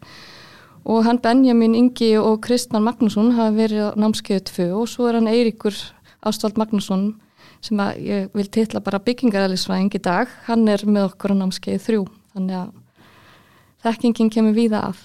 og 0.87 1.05
hann 1.07 1.21
Benjamin 1.23 1.77
Ingi 1.79 2.13
og 2.19 2.41
Kristmann 2.43 2.87
Magnússon 2.87 3.37
hafa 3.37 3.55
verið 3.55 3.91
á 3.91 3.99
námskeiðu 3.99 4.43
2 4.51 4.67
og 4.81 4.91
svo 4.91 5.07
er 5.07 5.21
hann 5.21 5.31
Eiríkur 5.31 5.79
Ástvald 6.27 6.59
Magnússon 6.59 7.13
sem 7.65 7.81
að 7.83 8.03
ég 8.07 8.35
vil 8.37 8.49
titla 8.53 8.83
bara 8.85 9.03
byggingaræðlisfræðing 9.03 9.95
í 9.97 10.03
dag, 10.03 10.31
hann 10.47 10.67
er 10.71 10.85
með 10.87 11.11
okkur 11.11 11.35
á 11.35 11.41
námskeið 11.41 11.83
þrjú, 11.87 12.03
þannig 12.35 12.59
að 12.61 12.75
þekkingin 13.87 14.33
kemur 14.33 14.57
víða 14.57 14.83
af. 14.91 15.03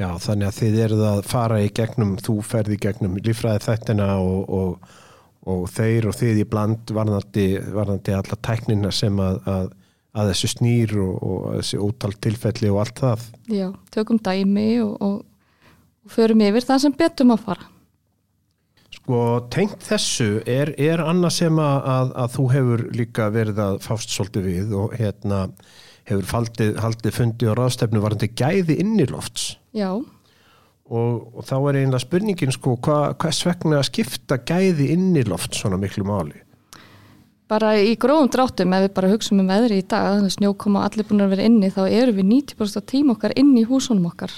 Já, 0.00 0.14
þannig 0.16 0.48
að 0.48 0.56
þið 0.56 0.78
eruð 0.86 1.02
að 1.10 1.18
fara 1.28 1.58
í 1.60 1.68
gegnum, 1.76 2.14
þú 2.24 2.38
ferði 2.46 2.78
í 2.78 2.80
gegnum 2.80 3.18
lífræði 3.20 3.60
þettina 3.66 4.06
og, 4.22 4.54
og, 4.56 4.94
og 5.52 5.66
þeir 5.68 6.08
og 6.08 6.16
þið 6.16 6.40
í 6.40 6.46
bland 6.48 6.92
varðandi, 6.96 7.48
varðandi 7.74 8.14
alla 8.16 8.38
tæknina 8.48 8.92
sem 8.96 9.20
að, 9.20 9.42
að, 9.52 9.66
að 10.16 10.30
þessu 10.32 10.50
snýr 10.54 10.94
og, 11.04 11.18
og 11.20 11.42
þessi 11.58 11.82
ótal 11.84 12.14
tilfelli 12.16 12.72
og 12.72 12.80
allt 12.84 13.02
það. 13.04 13.26
Já, 13.52 13.66
tökum 13.92 14.22
dæmi 14.24 14.70
og 14.86 15.20
förum 16.08 16.46
yfir 16.48 16.66
það 16.70 16.82
sem 16.86 16.96
betum 16.96 17.36
að 17.36 17.44
fara. 17.50 17.68
Sko 18.90 19.20
tengt 19.52 19.84
þessu 19.84 20.30
er, 20.48 20.72
er 20.80 21.04
annað 21.04 21.36
sem 21.42 21.60
að, 21.60 21.76
að, 21.92 22.16
að 22.24 22.34
þú 22.38 22.48
hefur 22.54 22.88
líka 22.96 23.28
verið 23.34 23.62
að 23.66 23.78
fást 23.84 24.16
svolítið 24.16 24.48
við 24.48 24.74
og 24.80 24.96
hérna 24.96 25.44
hefur 26.10 26.28
faldið, 26.28 26.74
haldið 26.82 27.16
fundi 27.16 27.48
og 27.50 27.56
ráðstefnu 27.58 28.02
varandi 28.02 28.30
gæði 28.36 28.76
innilofts. 28.82 29.54
Já. 29.76 29.90
Og, 30.90 31.16
og 31.38 31.46
þá 31.46 31.56
er 31.58 31.80
einlega 31.84 32.02
spurningin 32.02 32.54
sko 32.54 32.76
hva, 32.82 33.00
hvers 33.20 33.44
vegna 33.46 33.78
að 33.78 33.88
skipta 33.92 34.40
gæði 34.42 34.90
inniloft 34.96 35.54
svona 35.58 35.78
miklu 35.80 36.06
máli? 36.08 36.42
Bara 37.50 37.72
í 37.82 37.96
gróðum 37.98 38.30
dráttum 38.30 38.74
ef 38.76 38.84
við 38.84 38.92
bara 38.94 39.10
hugsaum 39.10 39.42
um 39.42 39.50
veðri 39.50 39.80
í 39.80 39.86
dag, 39.90 40.22
snjókoma 40.30 40.84
allir 40.86 41.06
búin 41.06 41.24
að 41.24 41.32
vera 41.34 41.46
inni 41.48 41.70
þá 41.74 41.82
eru 41.88 42.14
við 42.18 42.28
90% 42.30 42.86
tíma 42.90 43.16
okkar 43.16 43.34
inni 43.38 43.64
í 43.64 43.70
húsunum 43.70 44.06
okkar 44.10 44.34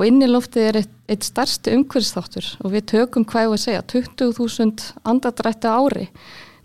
og 0.00 0.06
inniloftið 0.08 0.68
er 0.68 0.78
eitt, 0.80 0.94
eitt 1.10 1.26
starsti 1.26 1.74
umhverfstáttur 1.76 2.46
og 2.64 2.72
við 2.72 2.86
tökum 2.94 3.26
hvað 3.28 3.54
að 3.56 3.62
segja 3.66 3.82
20.000 3.92 5.04
andadrætti 5.12 5.68
ári 5.68 6.06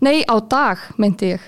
nei 0.04 0.24
á 0.24 0.36
dag 0.40 0.80
myndi 1.00 1.34
ég 1.34 1.44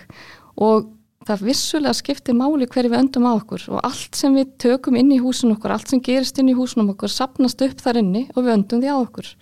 og 0.61 0.91
það 1.29 1.45
vissulega 1.49 1.97
skiptir 1.97 2.37
máli 2.39 2.69
hverju 2.69 2.93
við 2.93 3.01
öndum 3.03 3.29
á 3.29 3.33
okkur 3.37 3.65
og 3.73 3.81
allt 3.87 4.19
sem 4.19 4.35
við 4.37 4.53
tökum 4.65 4.99
inn 4.99 5.13
í 5.15 5.21
húsun 5.23 5.55
okkur, 5.55 5.75
allt 5.75 5.93
sem 5.93 6.03
gerist 6.05 6.39
inn 6.41 6.51
í 6.53 6.57
húsunum 6.59 6.93
okkur 6.95 7.13
sapnast 7.13 7.63
upp 7.65 7.83
þar 7.85 8.03
inni 8.03 8.27
og 8.35 8.43
við 8.43 8.55
öndum 8.57 8.83
því 8.83 8.93
á 8.93 8.99
okkur 8.99 9.33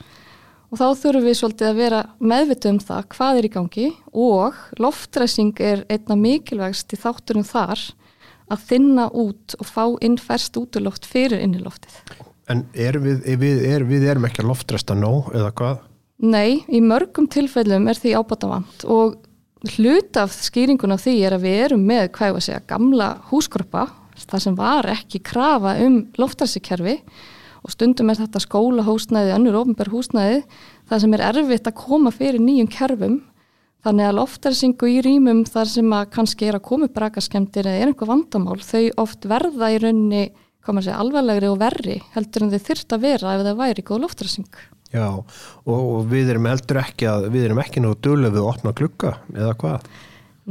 og 0.66 0.80
þá 0.80 0.86
þurfum 1.00 1.26
við 1.26 1.38
svolítið 1.40 1.70
að 1.70 1.80
vera 1.80 2.00
meðvitið 2.18 2.72
um 2.72 2.80
það 2.88 3.10
hvað 3.14 3.40
er 3.40 3.48
í 3.48 3.52
gangi 3.56 3.88
og 4.12 4.62
loftræsing 4.82 5.62
er 5.62 5.84
einna 5.92 6.18
mikilvægst 6.18 6.96
í 6.96 7.00
þátturum 7.00 7.46
þar 7.46 7.84
að 8.50 8.64
þinna 8.70 9.10
út 9.10 9.58
og 9.58 9.68
fá 9.68 9.84
inn 10.06 10.18
færst 10.18 10.58
útloft 10.58 11.06
fyrir 11.06 11.42
inniloftið 11.42 12.02
En 12.46 12.62
er 12.78 12.98
við, 13.02 13.24
við, 13.40 13.62
er, 13.66 13.82
við 13.86 14.04
erum 14.06 14.26
ekki 14.28 14.44
að 14.44 14.52
loftresta 14.52 14.94
nóg 14.94 15.32
eða 15.34 15.50
hvað? 15.58 15.80
Nei, 16.22 16.62
í 16.70 16.78
mörgum 16.80 17.26
tilfellum 17.28 17.88
er 17.90 17.98
því 17.98 18.14
ábátavant 18.16 18.84
og 18.88 19.16
hlut 19.74 20.18
af 20.20 20.34
skýringun 20.34 20.94
af 20.94 21.04
því 21.04 21.14
er 21.26 21.36
að 21.36 21.46
við 21.46 21.62
erum 21.66 21.86
með, 21.86 22.10
hvað 22.16 22.28
ég 22.28 22.36
var 22.36 22.42
að 22.42 22.46
segja, 22.46 22.66
gamla 22.70 23.08
húsgrupa, 23.30 23.86
það 24.16 24.44
sem 24.46 24.58
var 24.58 24.88
ekki 24.92 25.20
krafa 25.24 25.76
um 25.84 25.98
loftræsikerfi 26.18 26.96
og 27.66 27.72
stundum 27.74 28.12
er 28.12 28.20
þetta 28.20 28.42
skólahúsnæði, 28.44 29.34
önnur 29.36 29.58
ofnbær 29.62 29.90
húsnæði, 29.92 30.42
það 30.88 31.02
sem 31.02 31.16
er 31.16 31.24
erfitt 31.32 31.70
að 31.70 31.78
koma 31.80 32.12
fyrir 32.14 32.42
nýjum 32.42 32.70
kerfum 32.70 33.18
þannig 33.86 34.08
að 34.08 34.16
loftræsingu 34.20 34.90
í 34.90 35.02
rýmum 35.06 35.44
þar 35.46 35.70
sem 35.70 35.92
að 35.94 36.08
kannski 36.14 36.48
er 36.48 36.58
að 36.58 36.66
koma 36.66 36.88
upp 36.88 37.02
rakaskemdir 37.02 37.68
eða 37.68 37.82
er 37.82 37.92
einhver 37.92 38.10
vandamál, 38.10 38.58
þau 38.62 38.86
oft 39.02 39.28
verða 39.30 39.70
í 39.74 39.80
raunni 39.82 40.24
koma 40.66 40.82
sér 40.82 40.98
alvarlegri 40.98 41.50
og 41.50 41.60
verri 41.62 42.00
heldur 42.16 42.46
en 42.46 42.54
þið 42.54 42.64
þurft 42.70 42.96
að 42.96 43.04
vera 43.06 43.36
ef 43.36 43.44
það 43.46 43.60
væri 43.60 43.86
góð 43.86 44.02
loftrasing. 44.02 44.50
Já, 44.94 45.06
og, 45.10 45.76
og 45.76 46.02
við 46.10 46.34
erum 46.34 46.48
heldur 46.50 46.80
ekki 46.82 47.08
að, 47.10 47.30
við 47.34 47.48
erum 47.48 47.62
ekki 47.62 47.82
nú 47.82 47.94
dölöf 47.98 48.34
við 48.34 48.42
að 48.42 48.50
opna 48.52 48.74
klukka, 48.76 49.16
eða 49.34 49.54
hvað? 49.60 49.88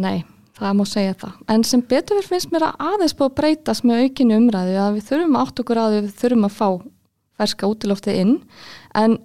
Nei, 0.05 0.25
það 0.59 0.75
má 0.79 0.83
segja 0.91 1.13
það. 1.21 1.37
En 1.55 1.63
sem 1.67 1.85
betur 1.93 2.19
við 2.19 2.33
finnst 2.33 2.51
mér 2.53 2.67
að 2.67 2.89
aðeins 2.89 3.15
búið 3.15 3.31
að 3.31 3.37
breytast 3.39 3.87
með 3.87 4.03
aukinu 4.03 4.41
umræðu 4.41 4.75
að 4.81 4.97
við 4.97 5.07
þurfum 5.11 5.39
átt 5.39 5.63
okkur 5.63 5.81
að 5.81 5.95
við 5.99 6.11
þurfum 6.19 6.49
að 6.49 6.59
fá 6.59 6.67
ferska 7.35 7.71
útiloftið 7.71 8.19
inn, 8.21 8.35
en 8.95 9.17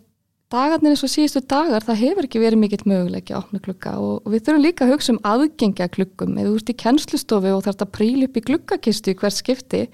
dagarnir 0.50 0.94
eins 0.94 1.04
og 1.06 1.12
síðustu 1.12 1.42
dagar, 1.46 1.84
það 1.86 2.00
hefur 2.00 2.26
ekki 2.26 2.42
verið 2.42 2.62
mikill 2.64 2.82
möguleiki 2.90 3.34
að 3.34 3.44
opna 3.44 3.60
klukka 3.62 3.92
og, 4.02 4.24
við 4.30 4.46
þurfum 4.46 4.64
líka 4.64 4.86
að 4.86 4.94
hugsa 4.94 5.12
um 5.14 5.20
aðgengja 5.30 5.86
klukkum, 5.94 6.34
eða 6.42 6.54
úr 6.54 6.64
í 6.64 6.76
kennslustofi 6.82 7.52
og 7.54 7.62
þarf 7.66 7.86
að 7.86 7.92
príla 7.98 8.26
upp 8.26 8.40
í 8.40 8.44
klukkakistu 8.48 9.14
í 9.14 9.20
hvert 9.20 9.38
skipti 9.38 9.84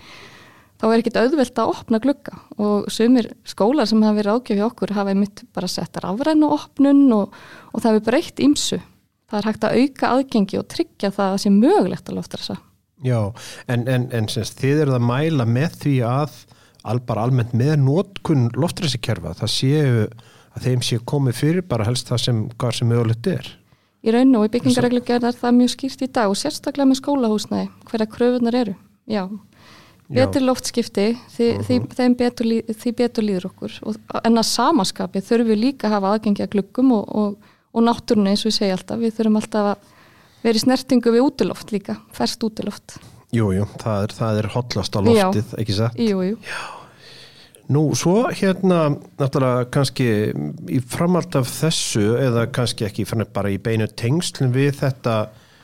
þá 0.80 0.86
er 0.88 1.00
ekkit 1.00 1.18
auðvelt 1.20 1.60
að 1.62 1.72
opna 1.72 2.00
glugga 2.02 2.38
og 2.62 2.90
sumir 2.92 3.30
skólar 3.48 3.88
sem 3.88 4.02
hafa 4.04 4.18
verið 4.18 4.36
ágjöf 4.36 4.60
hjá 4.60 4.66
okkur 4.68 4.94
hafa 4.96 5.14
einmitt 5.14 5.42
bara 5.56 5.70
sett 5.70 5.98
rafrænu 6.02 6.50
opnun 6.56 7.04
og, 7.16 7.34
og 7.72 7.82
það 7.82 7.96
hefur 7.96 8.06
breytt 8.10 8.42
ímsu. 8.44 8.80
Það 9.26 9.38
er 9.40 9.48
hægt 9.50 9.66
að 9.66 9.80
auka 9.80 10.12
aðgengi 10.12 10.60
og 10.60 10.68
tryggja 10.70 11.10
það 11.10 11.26
að 11.26 11.34
það 11.34 11.42
sé 11.42 11.54
mögulegt 11.56 12.10
að 12.10 12.18
lofta 12.20 12.40
þessa. 12.40 12.58
Já, 13.04 13.20
en, 13.68 13.88
en, 13.92 14.06
en 14.14 14.28
semst, 14.32 14.60
þið 14.62 14.86
eru 14.86 14.96
að 14.96 15.08
mæla 15.08 15.46
með 15.48 15.80
því 15.82 15.96
að 16.08 16.38
al, 16.86 17.00
bara 17.04 17.26
almennt 17.26 17.52
með 17.56 17.74
nótkunn 17.82 18.48
loftræsikerfa, 18.56 19.34
það 19.40 19.52
séu 19.52 20.06
að 20.56 20.64
þeim 20.64 20.84
séu 20.86 21.02
komið 21.04 21.40
fyrir 21.40 21.66
bara 21.68 21.86
helst 21.88 22.08
það 22.08 22.22
sem, 22.22 22.42
sem 22.78 22.88
mögulegt 22.88 23.28
er. 23.28 23.50
Í 24.06 24.14
raun 24.14 24.36
og 24.38 24.46
í 24.46 24.52
byggingareglu 24.54 25.02
gerðar 25.04 25.36
það 25.36 25.58
mjög 25.58 25.72
skýrt 25.74 26.04
í 26.06 26.10
dag 26.14 26.30
og 26.30 26.38
sérstaklega 26.38 26.86
með 26.88 27.00
skólahúsnæði 27.00 27.68
hverja 27.90 28.08
kröfunar 28.12 28.58
eru. 28.62 28.76
Já, 29.10 29.26
betur 30.12 30.44
loftskipti 30.46 31.06
því, 31.34 31.48
uh 31.50 31.58
-huh. 31.58 31.66
því, 31.66 31.78
mhm. 31.80 32.14
betur, 32.14 32.46
því 32.82 32.94
betur 32.96 33.26
líður 33.26 33.48
okkur 33.50 33.78
og, 33.82 33.98
en 34.22 34.38
að 34.38 34.48
samaskapi 34.52 35.20
þurfum 35.20 35.50
við 35.50 35.62
líka 35.64 35.88
að 35.88 35.96
hafa 35.96 36.14
aðgengi 36.14 36.42
að 36.44 36.54
glukkum 36.54 36.92
og, 36.92 37.04
og, 37.16 37.36
og 37.72 37.82
náttúrunni 37.82 38.30
eins 38.30 38.46
og 38.46 38.52
við 38.52 38.58
segja 38.60 38.78
alltaf 38.78 39.02
við 39.02 39.14
þurfum 39.18 39.36
alltaf 39.36 39.70
að 39.72 39.92
vera 40.42 40.56
í 40.56 40.62
snertingu 40.62 41.12
við 41.12 41.26
útiloft 41.26 41.72
líka, 41.72 42.00
færst 42.12 42.42
útiloft 42.44 42.98
Jújú, 43.34 43.66
það 43.82 44.02
er, 44.06 44.38
er 44.38 44.48
hotlast 44.54 44.96
á 44.96 45.00
loftið, 45.02 45.46
Já. 45.50 45.60
ekki 45.60 45.74
satt? 45.74 45.98
Jújú 45.98 46.38
Nú, 47.66 47.96
svo 47.98 48.28
hérna 48.30 48.92
náttúrulega 49.18 49.64
kannski 49.74 50.04
í 50.70 50.78
framhald 50.86 51.34
af 51.34 51.48
þessu 51.50 52.14
eða 52.14 52.46
kannski 52.54 52.86
ekki 52.86 53.04
bara 53.34 53.50
í 53.50 53.58
beinu 53.58 53.88
tengslum 53.90 54.52
við 54.54 54.78
þetta 54.78 55.16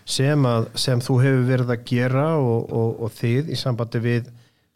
sem, 0.05 0.47
að, 0.49 0.69
sem 0.79 1.03
þú 1.03 1.19
hefur 1.23 1.45
verið 1.49 1.75
að 1.75 1.85
gera 1.89 2.27
og, 2.41 2.73
og, 2.73 3.03
og 3.07 3.13
þið 3.19 3.53
í 3.53 3.59
sambandi 3.59 4.03
við 4.03 4.31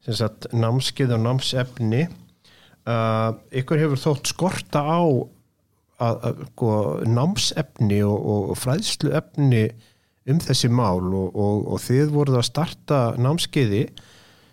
sagt, 0.06 0.48
námskið 0.54 1.16
og 1.16 1.24
námsefni 1.24 2.04
uh, 2.06 3.34
ykkur 3.50 3.82
hefur 3.82 4.02
þótt 4.02 4.30
skorta 4.30 4.84
á 4.86 5.02
að, 5.02 6.16
að, 6.28 6.42
sko, 6.52 6.72
námsefni 7.08 8.02
og, 8.06 8.28
og 8.52 8.60
fræðsluefni 8.60 9.64
um 10.26 10.42
þessi 10.42 10.70
mál 10.74 11.06
og 11.14 11.76
þið 11.84 12.12
voruð 12.14 12.40
að 12.40 12.48
starta 12.48 13.00
námskiði 13.14 13.86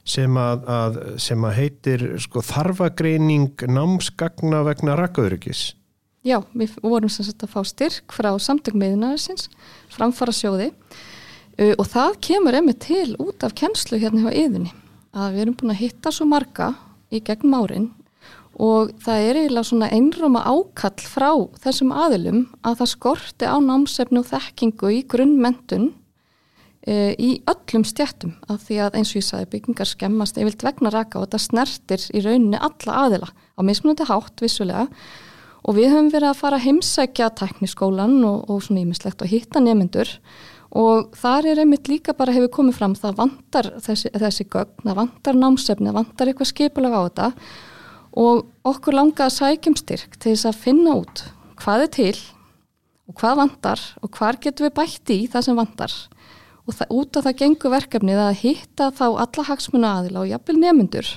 sem 0.06 0.36
að, 0.38 1.00
sem 1.22 1.46
að 1.48 1.56
heitir 1.58 2.04
sko, 2.22 2.44
þarfagreining 2.46 3.64
námsgagna 3.72 4.62
vegna 4.68 4.98
rakkaðurikis 5.00 5.72
Já, 6.24 6.38
við 6.56 6.78
vorum 6.80 7.12
sem 7.12 7.26
sagt 7.28 7.44
að 7.44 7.52
fá 7.52 7.66
styrk 7.68 8.14
frá 8.16 8.30
samtökmiðinarsins, 8.40 9.50
framfara 9.92 10.32
sjóði 10.32 10.70
uh, 10.72 11.74
og 11.76 11.84
það 11.92 12.20
kemur 12.24 12.56
emmi 12.56 12.76
til 12.80 13.18
út 13.20 13.44
af 13.44 13.56
kennslu 13.60 14.00
hérna 14.00 14.30
hjá 14.30 14.46
yðinni 14.46 14.72
að 15.14 15.36
við 15.36 15.44
erum 15.44 15.58
búin 15.60 15.74
að 15.74 15.82
hitta 15.82 16.14
svo 16.16 16.28
marga 16.30 16.70
í 17.14 17.20
gegnum 17.28 17.58
árin 17.60 17.90
og 18.54 18.94
það 19.04 19.26
er 19.26 19.40
eiginlega 19.42 19.68
svona 19.68 19.90
einróma 19.92 20.46
ákall 20.46 21.10
frá 21.10 21.30
þessum 21.66 21.92
aðilum 21.92 22.46
að 22.62 22.80
það 22.80 22.92
skorti 22.94 23.50
á 23.50 23.58
námsefni 23.66 24.22
og 24.22 24.30
þekkingu 24.30 24.94
í 24.94 25.02
grunnmentun 25.10 25.90
uh, 26.88 27.12
í 27.20 27.34
öllum 27.52 27.84
stjættum 27.90 28.38
af 28.48 28.64
því 28.70 28.80
að 28.86 28.98
eins 29.02 29.12
og 29.12 29.20
ég 29.20 29.28
sagði 29.28 29.52
byggingar 29.58 29.92
skemmast 29.92 30.40
eða 30.40 30.56
vegna 30.70 30.94
raka 30.96 31.20
og 31.20 31.28
þetta 31.28 31.44
snertir 31.50 32.08
í 32.16 32.24
rauninni 32.24 32.64
alla 32.64 32.98
aðila 33.04 33.32
á 33.34 33.62
mismunandi 33.66 34.08
hátt 34.08 34.48
vissulega 34.48 34.88
og 35.64 35.78
við 35.78 35.94
höfum 35.94 36.10
verið 36.12 36.30
að 36.32 36.40
fara 36.42 36.60
að 36.60 36.66
heimsækja 36.68 37.30
tekniskólan 37.40 38.18
og, 38.28 38.50
og 38.52 38.64
svona 38.66 38.84
ímislegt 38.84 39.24
og 39.24 39.32
hitta 39.32 39.64
nefnendur 39.64 40.12
og 40.74 41.14
þar 41.18 41.52
er 41.52 41.62
einmitt 41.62 41.90
líka 41.90 42.16
bara 42.18 42.34
hefur 42.34 42.50
komið 42.56 42.78
fram 42.80 42.96
það 42.98 43.20
vantar 43.20 43.70
þessi, 43.84 44.10
þessi 44.10 44.46
gögn, 44.50 44.74
það 44.82 44.98
vantar 44.98 45.38
námsefni, 45.38 45.90
það 45.92 46.00
vantar 46.00 46.32
eitthvað 46.32 46.50
skipulega 46.50 46.98
á 46.98 47.06
þetta. 47.06 47.28
Og 48.24 48.42
okkur 48.70 48.98
langa 48.98 49.28
að 49.28 49.36
sækjum 49.38 49.78
styrk 49.78 50.18
til 50.18 50.34
þess 50.34 50.50
að 50.50 50.64
finna 50.66 50.96
út 51.02 51.24
hvað 51.62 51.86
er 51.86 51.92
til 51.94 52.16
og 53.10 53.18
hvað 53.20 53.40
vantar 53.44 53.86
og 54.02 54.18
hvar 54.18 54.40
getum 54.42 54.68
við 54.68 54.76
bætt 54.80 55.14
í 55.14 55.20
það 55.30 55.46
sem 55.46 55.62
vantar. 55.62 55.96
Og 56.64 56.78
það, 56.78 56.94
út 56.98 57.20
af 57.20 57.28
það 57.28 57.40
gengur 57.44 57.74
verkefnið 57.76 58.24
að 58.24 58.42
hitta 58.42 58.90
þá 58.98 59.06
alla 59.12 59.48
hagsmuna 59.52 59.96
aðila 60.00 60.24
og 60.24 60.30
jafnvel 60.32 60.58
nemyndur 60.58 61.14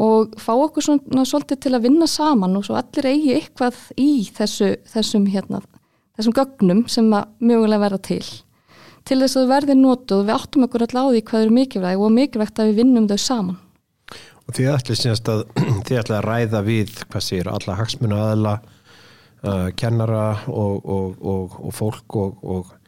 og 0.00 0.36
fá 0.40 0.52
okkur 0.54 0.86
svona 0.86 1.24
svolítið 1.28 1.60
til 1.64 1.74
að 1.76 1.84
vinna 1.86 2.08
saman 2.08 2.56
og 2.56 2.64
svo 2.66 2.78
allir 2.78 3.08
eigi 3.10 3.34
eitthvað 3.36 3.78
í 4.00 4.24
þessu, 4.32 4.72
þessum, 4.92 5.26
hérna, 5.32 5.60
þessum 6.16 6.36
gögnum 6.36 6.84
sem 6.92 7.10
að 7.12 7.28
mögulega 7.42 7.84
verða 7.84 8.00
til. 8.08 8.24
Til 9.02 9.18
þess 9.24 9.40
að 9.40 9.50
verði 9.50 9.76
nótuð 9.76 10.26
við 10.28 10.36
áttum 10.36 10.66
okkur 10.68 10.86
alltaf 10.86 11.08
á 11.08 11.12
því 11.12 11.22
hvað 11.28 11.46
eru 11.46 11.56
mikilvæg 11.58 12.04
og 12.04 12.12
mikilvægt 12.16 12.60
að 12.62 12.70
við 12.70 12.82
vinnum 12.82 13.08
þau 13.10 13.18
saman. 13.18 13.58
Og 14.42 14.54
þið 14.56 14.70
ætli 14.72 14.98
sínast 14.98 15.32
að 15.32 15.42
þið 15.86 15.98
ætli 16.02 16.18
að 16.18 16.28
ræða 16.28 16.62
við, 16.66 16.94
hvað 17.08 17.26
sér, 17.26 17.50
alla 17.50 17.78
hagsmuna 17.80 18.22
aðla 18.30 18.54
uh, 18.62 19.66
kennara 19.78 20.28
og, 20.48 20.78
og, 20.86 21.18
og, 21.20 21.58
og 21.66 21.76
fólk 21.76 22.22
og 22.22 22.78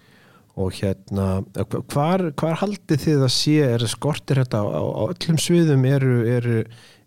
og 0.54 0.70
hérna, 0.76 1.42
hvar, 1.90 2.28
hvar 2.38 2.58
haldið 2.60 3.00
þið 3.02 3.22
að 3.26 3.32
sé, 3.34 3.54
er 3.74 3.84
skortir 3.90 4.38
þetta 4.42 4.60
á, 4.62 4.70
á 4.70 5.02
öllum 5.10 5.38
sviðum, 5.42 5.86
eru, 5.90 6.18
eru, 6.30 6.60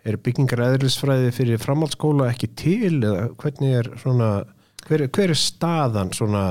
eru 0.07 0.21
byggingar 0.23 0.63
eðlisfræði 0.71 1.33
fyrir 1.35 1.61
framhaldsskóla 1.61 2.31
ekki 2.31 2.49
til 2.59 2.95
eða 3.01 3.29
hvernig 3.41 3.77
er 3.81 3.91
svona, 4.01 4.31
hver, 4.87 5.05
hver 5.13 5.33
er 5.33 5.39
staðan 5.39 6.13
svona, 6.15 6.43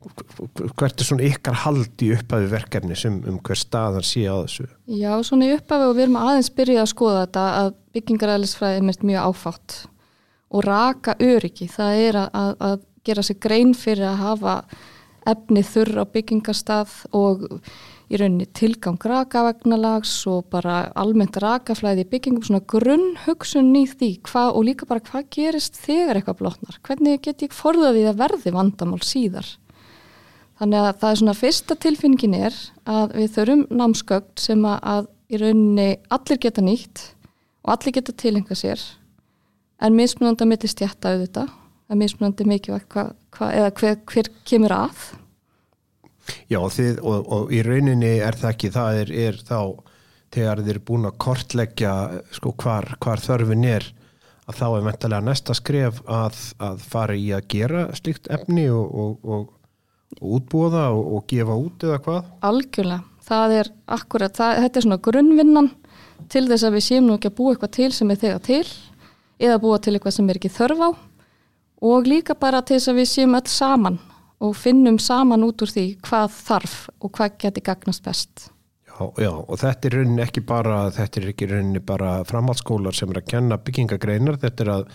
hvert 0.00 1.00
er 1.02 1.06
svona 1.06 1.28
ykkar 1.28 1.58
haldi 1.64 2.10
upphafi 2.16 2.50
verkefni 2.50 2.98
sem 2.98 3.20
um 3.30 3.38
hver 3.46 3.60
staðan 3.60 4.06
sé 4.06 4.26
á 4.26 4.34
þessu? 4.42 4.68
Já, 4.88 5.12
svona 5.26 5.50
upphafi 5.56 5.88
og 5.88 5.96
við 5.96 6.06
erum 6.08 6.20
aðeins 6.20 6.52
byrjuð 6.56 6.82
að 6.82 6.92
skoða 6.94 7.24
þetta 7.24 7.46
að 7.62 7.72
byggingar 7.96 8.34
eðlisfræði 8.36 8.80
er 8.80 9.08
mjög 9.12 9.26
áfátt 9.30 9.80
og 10.50 10.64
raka 10.66 11.14
öryggi, 11.22 11.68
það 11.70 12.04
er 12.06 12.22
að, 12.24 12.54
að, 12.58 12.86
gera 13.06 13.22
sig 13.24 13.38
grein 13.40 13.70
fyrir 13.72 14.10
að 14.10 14.18
hafa 14.20 14.54
efni 15.28 15.62
þurr 15.66 16.02
á 16.02 16.04
byggingarstað 16.14 16.92
og 17.16 17.48
í 18.10 18.18
rauninni 18.18 18.48
tilgang 18.56 18.98
rakavegnalags 18.98 20.12
og 20.30 20.48
bara 20.50 20.88
almennt 20.98 21.38
rakaflæði 21.42 22.04
í 22.04 22.08
byggingum, 22.10 22.42
svona 22.46 22.64
grunn 22.66 23.14
hugsun 23.26 23.70
í 23.78 23.84
því 23.86 24.10
hvað 24.26 24.56
og 24.58 24.66
líka 24.66 24.88
bara 24.90 25.04
hvað 25.06 25.28
gerist 25.36 25.78
þegar 25.78 26.18
eitthvað 26.18 26.40
blotnar, 26.40 26.80
hvernig 26.86 27.22
get 27.22 27.44
ég 27.46 27.54
forðaði 27.54 28.08
að 28.10 28.18
verði 28.24 28.54
vandamál 28.56 29.02
síðar. 29.06 29.46
Þannig 30.60 30.82
að 30.88 30.98
það 31.00 31.10
er 31.10 31.20
svona 31.22 31.36
fyrsta 31.38 31.76
tilfinningin 31.80 32.36
er 32.36 32.56
að 32.90 33.14
við 33.16 33.30
þurfum 33.36 33.62
námsgögn 33.78 34.42
sem 34.42 34.66
að 34.66 35.06
í 35.30 35.38
rauninni 35.40 35.88
allir 36.12 36.42
geta 36.42 36.64
nýtt 36.66 37.06
og 37.62 37.76
allir 37.76 37.94
geta 37.96 38.16
tilenga 38.16 38.58
sér. 38.58 38.82
En 39.80 39.94
mismunandi 39.96 40.44
að 40.44 40.50
millist 40.50 40.82
jætta 40.82 41.14
auðvitað, 41.14 41.54
að 41.90 42.00
mismunandi 42.02 42.46
mikilvægt 42.46 42.94
hva, 42.94 43.10
hva, 43.36 43.50
eða 43.50 43.70
hver, 43.80 44.00
hver 44.10 44.30
kemur 44.46 44.74
að. 44.74 45.04
Já, 46.50 46.60
þið, 46.70 47.00
og, 47.02 47.30
og 47.34 47.54
í 47.54 47.62
rauninni 47.66 48.18
er 48.22 48.36
það 48.38 48.52
ekki, 48.54 48.72
það 48.74 49.00
er, 49.02 49.14
er 49.28 49.40
þá 49.46 49.60
þegar 50.30 50.60
þið 50.62 50.74
eru 50.74 50.82
búin 50.86 51.08
að 51.08 51.16
kortleggja 51.24 51.94
sko 52.36 52.52
hvar, 52.60 52.92
hvar 53.02 53.22
þörfin 53.22 53.66
er 53.66 53.86
að 54.50 54.58
þá 54.58 54.66
er 54.68 54.84
mentalega 54.86 55.26
næsta 55.26 55.56
skref 55.58 56.02
að, 56.10 56.38
að 56.62 56.84
fara 56.92 57.16
í 57.18 57.30
að 57.34 57.48
gera 57.50 57.86
slikt 57.98 58.30
efni 58.30 58.68
og, 58.70 58.94
og, 58.94 59.26
og 59.26 60.30
útbúa 60.38 60.70
það 60.74 61.00
og 61.00 61.26
gefa 61.30 61.58
út 61.58 61.86
eða 61.86 61.98
hvað? 62.06 62.30
Algjörlega, 62.46 63.02
það 63.26 63.56
er 63.60 63.72
akkurat, 63.98 64.38
það, 64.38 64.62
þetta 64.64 64.80
er 64.80 64.86
svona 64.86 65.02
grunnvinnan 65.08 65.70
til 66.30 66.46
þess 66.50 66.66
að 66.66 66.76
við 66.76 66.86
séum 66.86 67.06
nú 67.08 67.18
ekki 67.18 67.30
að 67.30 67.36
búa 67.38 67.54
eitthvað 67.54 67.76
til 67.78 67.90
sem 67.96 68.10
er 68.10 68.22
þegar 68.22 68.42
til 68.46 68.64
eða 69.40 69.60
búa 69.62 69.78
til 69.80 69.94
eitthvað 69.96 70.16
sem 70.18 70.30
er 70.30 70.40
ekki 70.40 70.52
þörf 70.52 70.82
á 70.84 70.90
og 71.80 72.08
líka 72.08 72.36
bara 72.38 72.62
til 72.62 72.78
þess 72.78 72.92
að 72.92 73.00
við 73.00 73.10
séum 73.10 73.36
öll 73.38 73.50
saman 73.50 73.98
og 74.40 74.56
finnum 74.56 74.98
saman 75.00 75.44
út 75.44 75.64
úr 75.64 75.72
því 75.72 75.86
hvað 76.06 76.32
þarf 76.36 76.76
og 77.00 77.12
hvað 77.16 77.36
geti 77.42 77.64
gagnast 77.64 78.04
best. 78.04 78.48
Já, 78.88 79.08
já, 79.20 79.30
og 79.32 79.56
þetta 79.60 79.88
er 79.88 79.96
rauninni 79.96 80.24
ekki 80.24 80.42
bara, 80.44 80.78
þetta 80.92 81.20
er 81.20 81.28
ekki 81.32 81.48
rauninni 81.48 81.80
bara 81.84 82.20
framhaldsskólar 82.28 82.96
sem 82.96 83.12
er 83.12 83.20
að 83.22 83.28
kenna 83.32 83.60
byggingagreinar, 83.60 84.40
þetta 84.40 84.64
er 84.64 84.72
að 84.74 84.88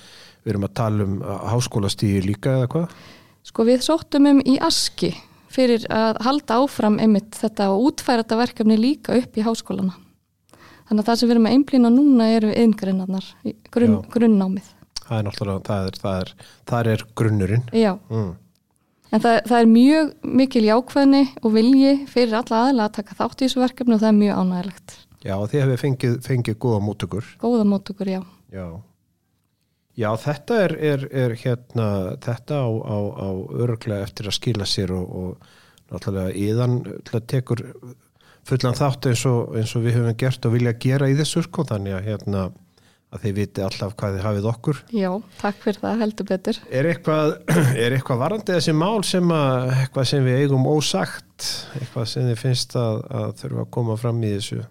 við 0.45 0.53
erum 0.53 0.67
að 0.67 0.75
tala 0.77 1.07
um 1.07 1.15
háskólastíði 1.53 2.25
líka 2.27 2.59
eða 2.59 2.71
hvað? 2.73 2.99
Sko 3.45 3.65
við 3.65 3.85
sóttum 3.85 4.29
um 4.29 4.41
í 4.45 4.59
aski 4.61 5.11
fyrir 5.55 5.85
að 5.93 6.19
halda 6.25 6.59
áfram 6.61 6.99
einmitt 7.01 7.37
þetta 7.37 7.71
og 7.73 7.91
útfæra 7.91 8.25
þetta 8.25 8.39
verkefni 8.41 8.77
líka 8.77 9.17
upp 9.17 9.37
í 9.37 9.45
háskólana. 9.45 9.97
Þannig 10.85 11.01
að 11.01 11.07
það 11.09 11.19
sem 11.19 11.29
við 11.29 11.35
erum 11.35 11.49
að 11.49 11.55
einblýna 11.57 11.91
núna 11.93 12.29
eru 12.35 12.53
eingreinarnar, 12.53 13.29
grunn, 13.73 13.99
grunnnámið. 14.13 14.74
Það 15.05 15.19
er 15.19 15.27
náttúrulega, 15.27 15.63
það 15.67 15.87
er, 15.87 15.99
það 16.01 16.17
er, 16.23 16.33
það 16.71 16.89
er 16.93 17.05
grunnurinn. 17.21 17.65
Já. 17.75 17.91
Mm. 18.09 18.33
En 19.13 19.21
það, 19.21 19.35
það 19.47 19.59
er 19.59 19.69
mjög 19.71 20.13
mikil 20.41 20.63
jákvæðni 20.65 21.21
og 21.41 21.53
vilji 21.53 21.91
fyrir 22.11 22.39
alla 22.39 22.61
aðila 22.63 22.87
að 22.87 22.95
taka 22.97 23.17
þátt 23.19 23.37
í 23.37 23.45
þessu 23.45 23.61
verkefni 23.61 23.95
og 23.95 24.01
það 24.01 24.11
er 24.11 24.17
mjög 24.17 24.41
ánægilegt. 24.41 24.95
Já, 25.25 25.35
þið 25.51 25.61
hefur 25.61 25.81
fengið, 25.81 26.17
fengið 26.25 26.57
góða 26.65 26.81
mótugur. 26.85 27.29
Góða 27.41 27.67
mótugur, 27.69 28.11
já. 28.11 28.19
Já, 28.53 28.65
já 29.97 30.09
þetta 30.25 30.57
er, 30.63 30.75
er, 30.91 31.05
er 31.23 31.37
hérna, 31.41 31.87
þetta 32.25 32.59
á, 32.65 32.69
á, 32.69 32.97
á 33.13 33.29
öruglega 33.61 34.05
eftir 34.05 34.29
að 34.29 34.37
skila 34.39 34.67
sér 34.69 34.93
og, 34.97 35.15
og 35.21 35.93
náttúrulega 35.93 36.35
íðan 36.41 36.77
tekur 37.29 37.63
fullan 38.45 38.77
þátt 38.77 39.09
eins 39.09 39.25
og, 39.29 39.55
eins 39.57 39.73
og 39.77 39.85
við 39.85 39.99
höfum 39.99 40.19
gert 40.21 40.45
og 40.45 40.53
vilja 40.53 40.75
gera 40.81 41.09
í 41.09 41.17
þessu 41.17 41.45
sko, 41.45 41.65
þannig 41.69 41.97
að 41.97 42.07
hérna 42.11 42.45
að 43.15 43.23
þið 43.23 43.35
viti 43.39 43.63
alltaf 43.63 43.95
hvað 43.97 44.17
þið 44.17 44.25
hafið 44.27 44.47
okkur. 44.51 44.79
Já, 44.95 45.09
takk 45.39 45.59
fyrir 45.63 45.81
það, 45.81 45.97
heldur 46.03 46.27
betur. 46.29 46.59
Er 46.69 46.89
eitthvað, 46.91 47.33
er 47.85 47.95
eitthvað 47.95 48.21
varandi 48.21 48.55
þessi 48.55 48.75
mál 48.75 49.03
sem 49.07 49.33
að, 49.35 49.71
eitthvað 49.79 50.09
sem 50.11 50.27
við 50.27 50.41
eigum 50.43 50.67
ósagt, 50.69 51.49
eitthvað 51.79 52.09
sem 52.11 52.29
þið 52.29 52.41
finnst 52.41 52.77
að, 52.79 53.03
að 53.21 53.35
þurfa 53.41 53.65
að 53.65 53.71
koma 53.77 53.97
fram 54.01 54.23
í 54.23 54.33
þessu? 54.35 54.65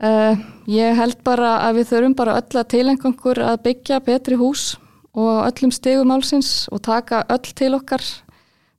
Uh, 0.00 0.40
Ég 0.70 0.96
held 0.96 1.20
bara 1.26 1.58
að 1.66 1.80
við 1.80 1.90
þurfum 1.92 2.16
bara 2.16 2.38
öll 2.40 2.56
að 2.62 2.70
tilengangur 2.72 3.42
að 3.44 3.62
byggja 3.66 4.00
betri 4.06 4.40
hús 4.40 4.72
og 5.12 5.44
öllum 5.44 5.72
stegum 5.74 6.08
málsins 6.08 6.70
og 6.72 6.80
taka 6.86 7.26
öll 7.28 7.52
til 7.52 7.74
okkar. 7.76 8.04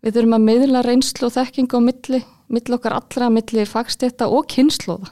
Við 0.02 0.18
þurfum 0.18 0.38
að 0.40 0.46
miðla 0.48 0.86
reynslu 0.88 1.28
og 1.28 1.36
þekking 1.36 1.70
á 1.78 1.80
milli, 1.84 2.24
milli 2.50 2.74
okkar 2.74 2.98
allra, 2.98 3.30
milli 3.30 3.68
fagstétta 3.70 4.32
og 4.34 4.50
kynnslóða 4.50 5.12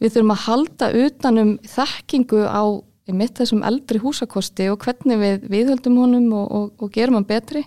við 0.00 0.14
þurfum 0.14 0.34
að 0.34 0.44
halda 0.46 0.92
utanum 1.04 1.52
þekkingu 1.68 2.46
á 2.48 2.62
mitt 3.10 3.40
þessum 3.40 3.64
eldri 3.66 4.00
húsakosti 4.02 4.68
og 4.70 4.80
hvernig 4.84 5.18
við 5.20 5.46
viðhöldum 5.50 5.98
honum 5.98 6.32
og, 6.36 6.46
og, 6.50 6.66
og 6.78 6.92
gerum 6.94 7.18
hann 7.18 7.28
betri 7.28 7.64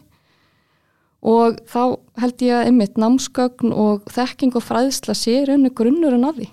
og 1.24 1.62
þá 1.72 1.96
held 2.20 2.44
ég 2.44 2.58
að 2.58 2.70
einmitt 2.70 3.00
námsgögn 3.00 3.72
og 3.72 4.04
þekking 4.12 4.58
og 4.60 4.66
fræðsla 4.66 5.16
sé 5.18 5.40
raunni 5.48 5.72
grunnur 5.72 6.18
en 6.18 6.28
að 6.28 6.42
því. 6.42 6.50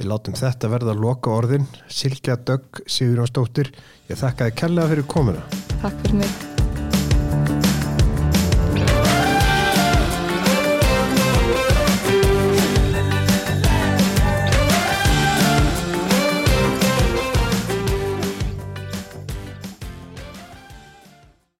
Við 0.00 0.08
látum 0.10 0.36
þetta 0.38 0.70
verða 0.72 0.94
að 0.94 1.02
loka 1.04 1.32
orðin 1.36 1.66
Silkja 1.92 2.38
Dögg, 2.40 2.82
Sigur 2.88 3.26
Ástóttir 3.26 3.74
ég 4.08 4.18
þakka 4.18 4.48
þið 4.48 4.60
kærlega 4.62 4.94
fyrir 4.94 5.10
komuna. 5.12 5.50
Takk 5.82 6.06
fyrir 6.06 6.22
mig. 6.24 6.49